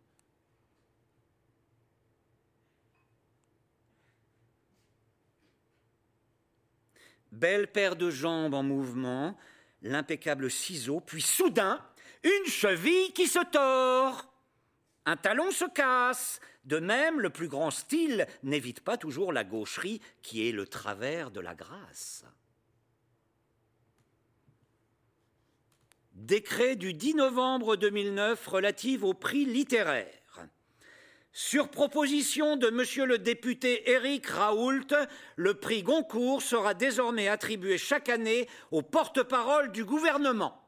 [7.32, 9.38] Belle paire de jambes en mouvement,
[9.82, 11.84] l'impeccable ciseau, puis soudain,
[12.24, 14.34] une cheville qui se tord.
[15.06, 16.40] Un talon se casse.
[16.66, 21.32] De même, le plus grand style n'évite pas toujours la gaucherie qui est le travers
[21.32, 22.26] de la grâce.
[26.14, 30.19] Décret du 10 novembre 2009 relatif au prix littéraire.
[31.42, 34.94] Sur proposition de Monsieur le député Éric Raoult,
[35.38, 40.62] le prix Goncourt sera désormais attribué chaque année au porte-parole du gouvernement.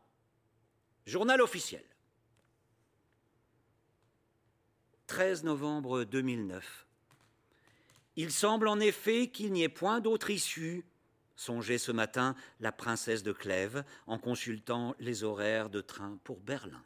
[1.05, 1.83] Journal officiel.
[5.07, 6.87] 13 novembre 2009.
[8.15, 10.85] Il semble en effet qu'il n'y ait point d'autre issue.
[11.35, 16.81] Songeait ce matin la princesse de Clèves en consultant les horaires de train pour Berlin.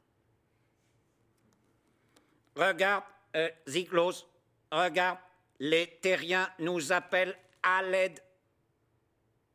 [2.55, 3.03] Regarde,
[3.36, 3.49] euh,
[4.71, 5.19] regarde,
[5.59, 8.19] les terriens nous appellent à l'aide.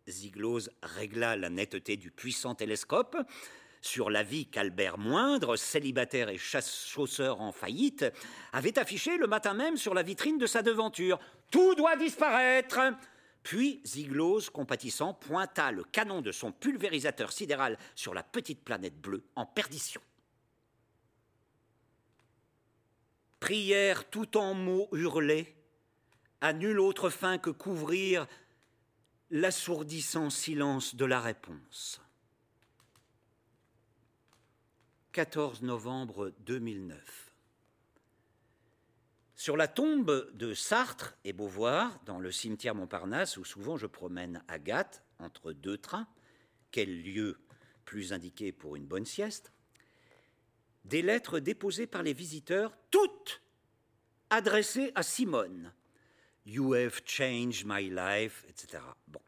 [0.08, 3.16] Ziglos régla la netteté du puissant télescope
[3.82, 8.04] sur l'avis qu'Albert Moindre, célibataire et chasseur en faillite,
[8.52, 11.18] avait affiché le matin même sur la vitrine de sa devanture.
[11.50, 12.78] Tout doit disparaître
[13.42, 19.24] puis Ziglos, compatissant, pointa le canon de son pulvérisateur sidéral sur la petite planète bleue
[19.34, 20.00] en perdition.
[23.40, 25.56] Prière tout en mots hurlés,
[26.40, 28.26] à nulle autre fin que couvrir
[29.30, 32.00] l'assourdissant silence de la réponse.
[35.12, 37.32] 14 novembre 2009.
[39.34, 44.44] Sur la tombe de Sartre et Beauvoir, dans le cimetière Montparnasse, où souvent je promène
[44.48, 46.06] Agathe entre deux trains,
[46.70, 47.38] quel lieu
[47.84, 49.52] plus indiqué pour une bonne sieste,
[50.84, 53.42] des lettres déposées par les visiteurs, toutes
[54.30, 55.72] adressées à Simone.
[56.46, 58.82] You have changed my life, etc.
[59.08, 59.20] Bon.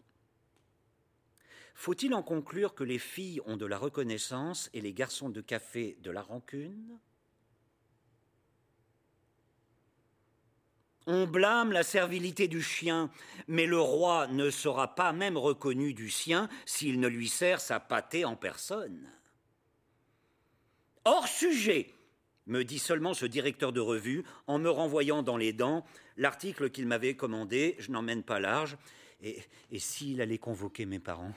[1.74, 5.96] Faut-il en conclure que les filles ont de la reconnaissance et les garçons de café
[6.00, 6.98] de la rancune?
[11.07, 13.11] On blâme la servilité du chien,
[13.48, 17.80] mais le roi ne sera pas même reconnu du sien s'il ne lui sert sa
[17.80, 19.11] pâtée en personne.
[21.05, 21.92] Hors sujet,
[22.46, 25.84] me dit seulement ce directeur de revue en me renvoyant dans les dents
[26.16, 28.76] l'article qu'il m'avait commandé, je n'en mène pas large,
[29.20, 31.34] et, et s'il allait convoquer mes parents?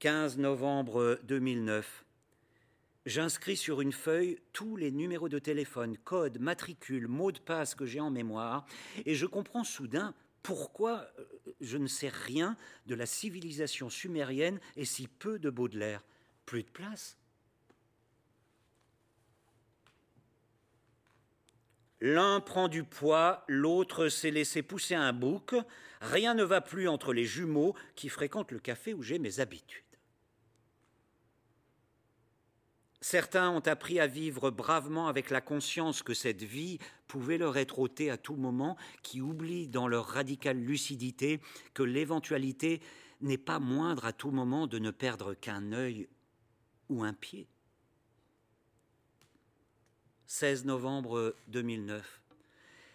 [0.00, 2.04] 15 novembre 2009.
[3.04, 7.84] J'inscris sur une feuille tous les numéros de téléphone, codes, matricules, mots de passe que
[7.84, 8.64] j'ai en mémoire,
[9.06, 11.24] et je comprends soudain pourquoi euh,
[11.60, 16.02] je ne sais rien de la civilisation sumérienne et si peu de Baudelaire.
[16.46, 17.18] Plus de place
[22.00, 25.54] L'un prend du poids, l'autre s'est laissé pousser un bouc.
[26.00, 29.82] Rien ne va plus entre les jumeaux qui fréquentent le café où j'ai mes habitudes.
[33.00, 37.78] Certains ont appris à vivre bravement avec la conscience que cette vie pouvait leur être
[37.78, 41.40] ôtée à tout moment, qui oublient dans leur radicale lucidité
[41.74, 42.80] que l'éventualité
[43.20, 46.08] n'est pas moindre à tout moment de ne perdre qu'un œil
[46.88, 47.46] ou un pied.
[50.26, 52.27] 16 novembre 2009.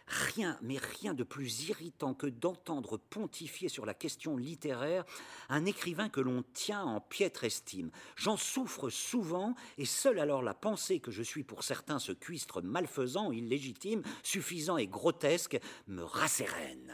[0.06, 5.06] Rien, mais rien de plus irritant que d'entendre pontifier sur la question littéraire
[5.48, 7.90] un écrivain que l'on tient en piètre estime.
[8.18, 12.62] J'en souffre souvent, et seule alors la pensée que je suis pour certains ce cuistre
[12.62, 16.94] malfaisant, illégitime, suffisant et grotesque me rassérène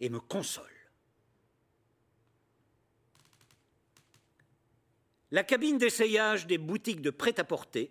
[0.00, 0.64] et me console.
[5.30, 7.90] La cabine d'essayage des boutiques de prêt-à-porter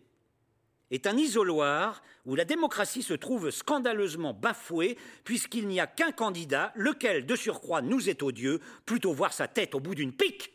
[0.94, 6.72] est un isoloir où la démocratie se trouve scandaleusement bafouée puisqu'il n'y a qu'un candidat,
[6.76, 10.54] lequel de surcroît nous est odieux, plutôt voir sa tête au bout d'une pique.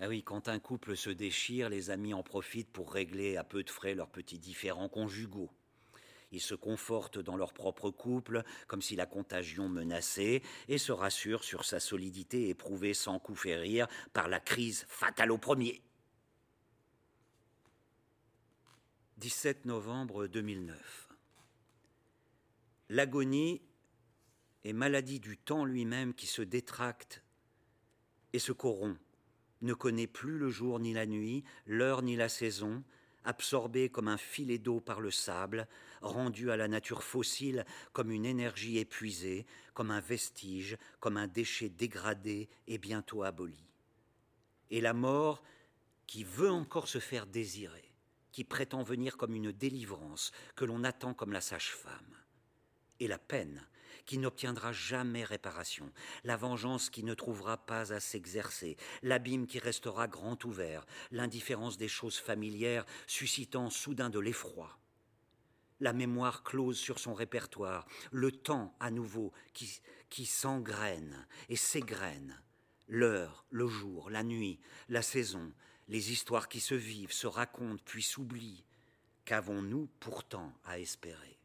[0.00, 3.62] Ah oui, quand un couple se déchire, les amis en profitent pour régler à peu
[3.62, 5.50] de frais leurs petits différends conjugaux.
[6.32, 11.44] Ils se confortent dans leur propre couple, comme si la contagion menaçait, et se rassurent
[11.44, 15.82] sur sa solidité éprouvée sans coup férir par la crise fatale au premier.
[19.22, 21.08] 17 novembre 2009.
[22.88, 23.62] L'agonie
[24.64, 27.22] est maladie du temps lui-même qui se détracte
[28.32, 28.98] et se corrompt
[29.60, 32.82] ne connaît plus le jour ni la nuit, l'heure ni la saison,
[33.22, 35.68] absorbé comme un filet d'eau par le sable,
[36.00, 41.68] rendu à la nature fossile comme une énergie épuisée, comme un vestige, comme un déchet
[41.68, 43.68] dégradé et bientôt aboli.
[44.70, 45.44] Et la mort
[46.08, 47.91] qui veut encore se faire désirer,
[48.32, 52.16] qui prétend venir comme une délivrance, que l'on attend comme la sage-femme.
[52.98, 53.66] Et la peine
[54.06, 55.92] qui n'obtiendra jamais réparation,
[56.24, 61.88] la vengeance qui ne trouvera pas à s'exercer, l'abîme qui restera grand ouvert, l'indifférence des
[61.88, 64.78] choses familières suscitant soudain de l'effroi,
[65.80, 69.80] la mémoire close sur son répertoire, le temps à nouveau qui,
[70.10, 72.40] qui s'engraine et s'égrène,
[72.88, 75.52] l'heure, le jour, la nuit, la saison,
[75.88, 78.64] les histoires qui se vivent, se racontent puis s'oublient.
[79.24, 81.38] Qu'avons-nous pourtant à espérer?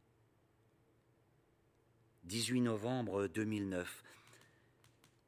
[2.24, 4.04] 18 novembre 2009.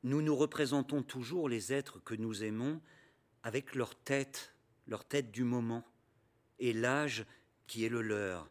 [0.03, 2.81] Nous nous représentons toujours les êtres que nous aimons
[3.43, 4.53] avec leur tête,
[4.87, 5.85] leur tête du moment,
[6.59, 7.25] et l'âge
[7.67, 8.49] qui est le leur.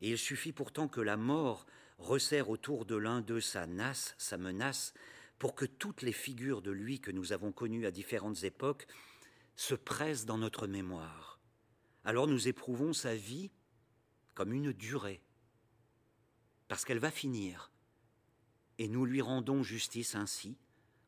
[0.00, 1.66] Et il suffit pourtant que la mort
[1.98, 4.94] resserre autour de l'un d'eux sa nasse, sa menace,
[5.38, 8.86] pour que toutes les figures de lui que nous avons connues à différentes époques
[9.58, 11.40] se pressent dans notre mémoire.
[12.04, 13.50] Alors nous éprouvons sa vie
[14.34, 15.20] comme une durée,
[16.68, 17.72] parce qu'elle va finir.
[18.78, 20.56] Et nous lui rendons justice ainsi,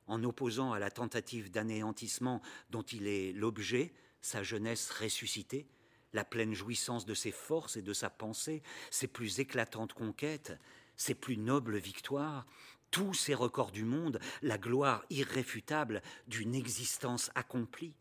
[0.09, 5.69] en opposant à la tentative d'anéantissement dont il est l'objet, sa jeunesse ressuscitée,
[6.13, 10.59] la pleine jouissance de ses forces et de sa pensée, ses plus éclatantes conquêtes,
[10.97, 12.49] ses plus nobles victoires,
[12.91, 17.95] tous ses records du monde, la gloire irréfutable d'une existence accomplie.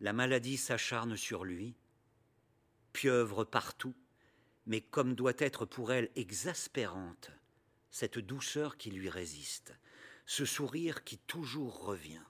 [0.00, 1.74] La maladie s'acharne sur lui,
[2.92, 3.94] pieuvre partout,
[4.66, 7.30] mais comme doit être pour elle exaspérante
[7.90, 9.74] cette douceur qui lui résiste,
[10.26, 12.24] ce sourire qui toujours revient.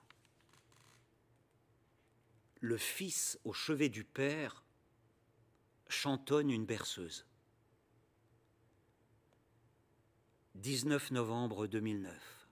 [2.61, 4.65] Le fils au chevet du père
[5.89, 7.27] chantonne une berceuse.
[10.55, 12.49] 19 novembre 2009.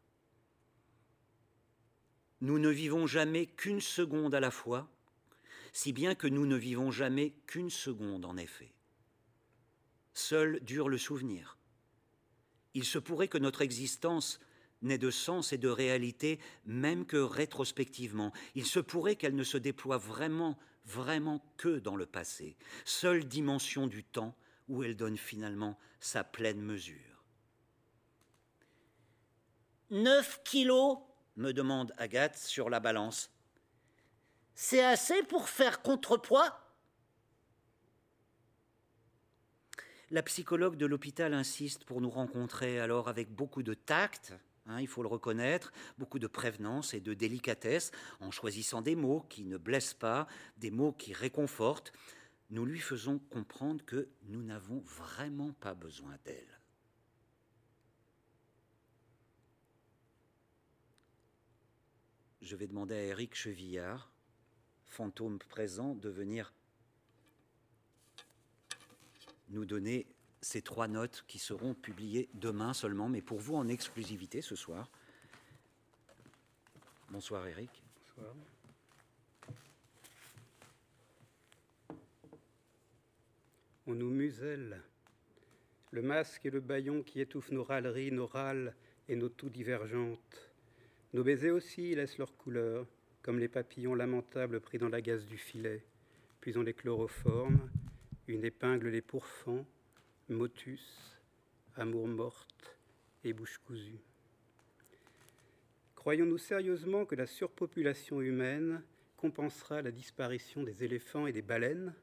[2.40, 4.90] Nous ne vivons jamais qu'une seconde à la fois,
[5.74, 8.72] si bien que nous ne vivons jamais qu'une seconde en effet.
[10.14, 11.58] Seul dure le souvenir.
[12.74, 14.38] Il se pourrait que notre existence
[14.82, 18.32] n'ait de sens et de réalité même que rétrospectivement.
[18.54, 23.88] Il se pourrait qu'elle ne se déploie vraiment, vraiment que dans le passé, seule dimension
[23.88, 24.36] du temps
[24.68, 27.24] où elle donne finalement sa pleine mesure.
[29.90, 30.98] Neuf kilos
[31.36, 33.33] me demande Agathe sur la balance.
[34.54, 36.60] C'est assez pour faire contrepoids
[40.10, 44.32] La psychologue de l'hôpital insiste pour nous rencontrer alors avec beaucoup de tact,
[44.66, 47.90] hein, il faut le reconnaître, beaucoup de prévenance et de délicatesse,
[48.20, 50.28] en choisissant des mots qui ne blessent pas,
[50.58, 51.92] des mots qui réconfortent.
[52.50, 56.60] Nous lui faisons comprendre que nous n'avons vraiment pas besoin d'elle.
[62.40, 64.13] Je vais demander à Eric Chevillard,
[64.94, 66.52] fantôme présent, de venir
[69.48, 70.06] nous donner
[70.40, 74.88] ces trois notes qui seront publiées demain seulement, mais pour vous en exclusivité ce soir.
[77.10, 77.70] Bonsoir Eric.
[77.96, 78.36] Bonsoir.
[83.88, 84.80] On nous muselle.
[85.90, 88.76] Le masque et le baillon qui étouffent nos râleries, nos râles
[89.08, 90.52] et nos toux divergentes.
[91.12, 92.86] Nos baisers aussi laissent leur couleur,
[93.24, 95.82] comme les papillons lamentables pris dans la gaze du filet,
[96.42, 97.58] puis on les chloroforme
[98.28, 99.66] une épingle les pourfend,
[100.28, 101.16] motus,
[101.76, 102.78] amour morte
[103.24, 104.00] et bouche cousue.
[105.96, 108.82] Croyons-nous sérieusement que la surpopulation humaine
[109.16, 111.94] compensera la disparition des éléphants et des baleines?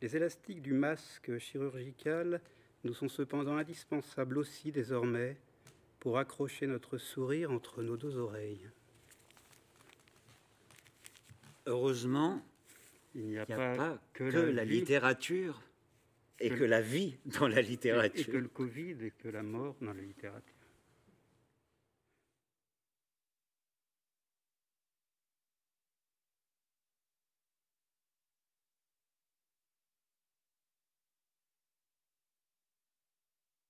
[0.00, 2.40] Les élastiques du masque chirurgical
[2.84, 5.36] nous sont cependant indispensables aussi désormais
[6.00, 8.70] pour accrocher notre sourire entre nos deux oreilles.
[11.66, 12.42] Heureusement,
[13.14, 15.62] il n'y a, pas, que, la, littérature
[16.40, 18.28] et que, la vie dans la littérature.
[18.28, 20.51] Et, que le Covid et que la mort dans la littérature.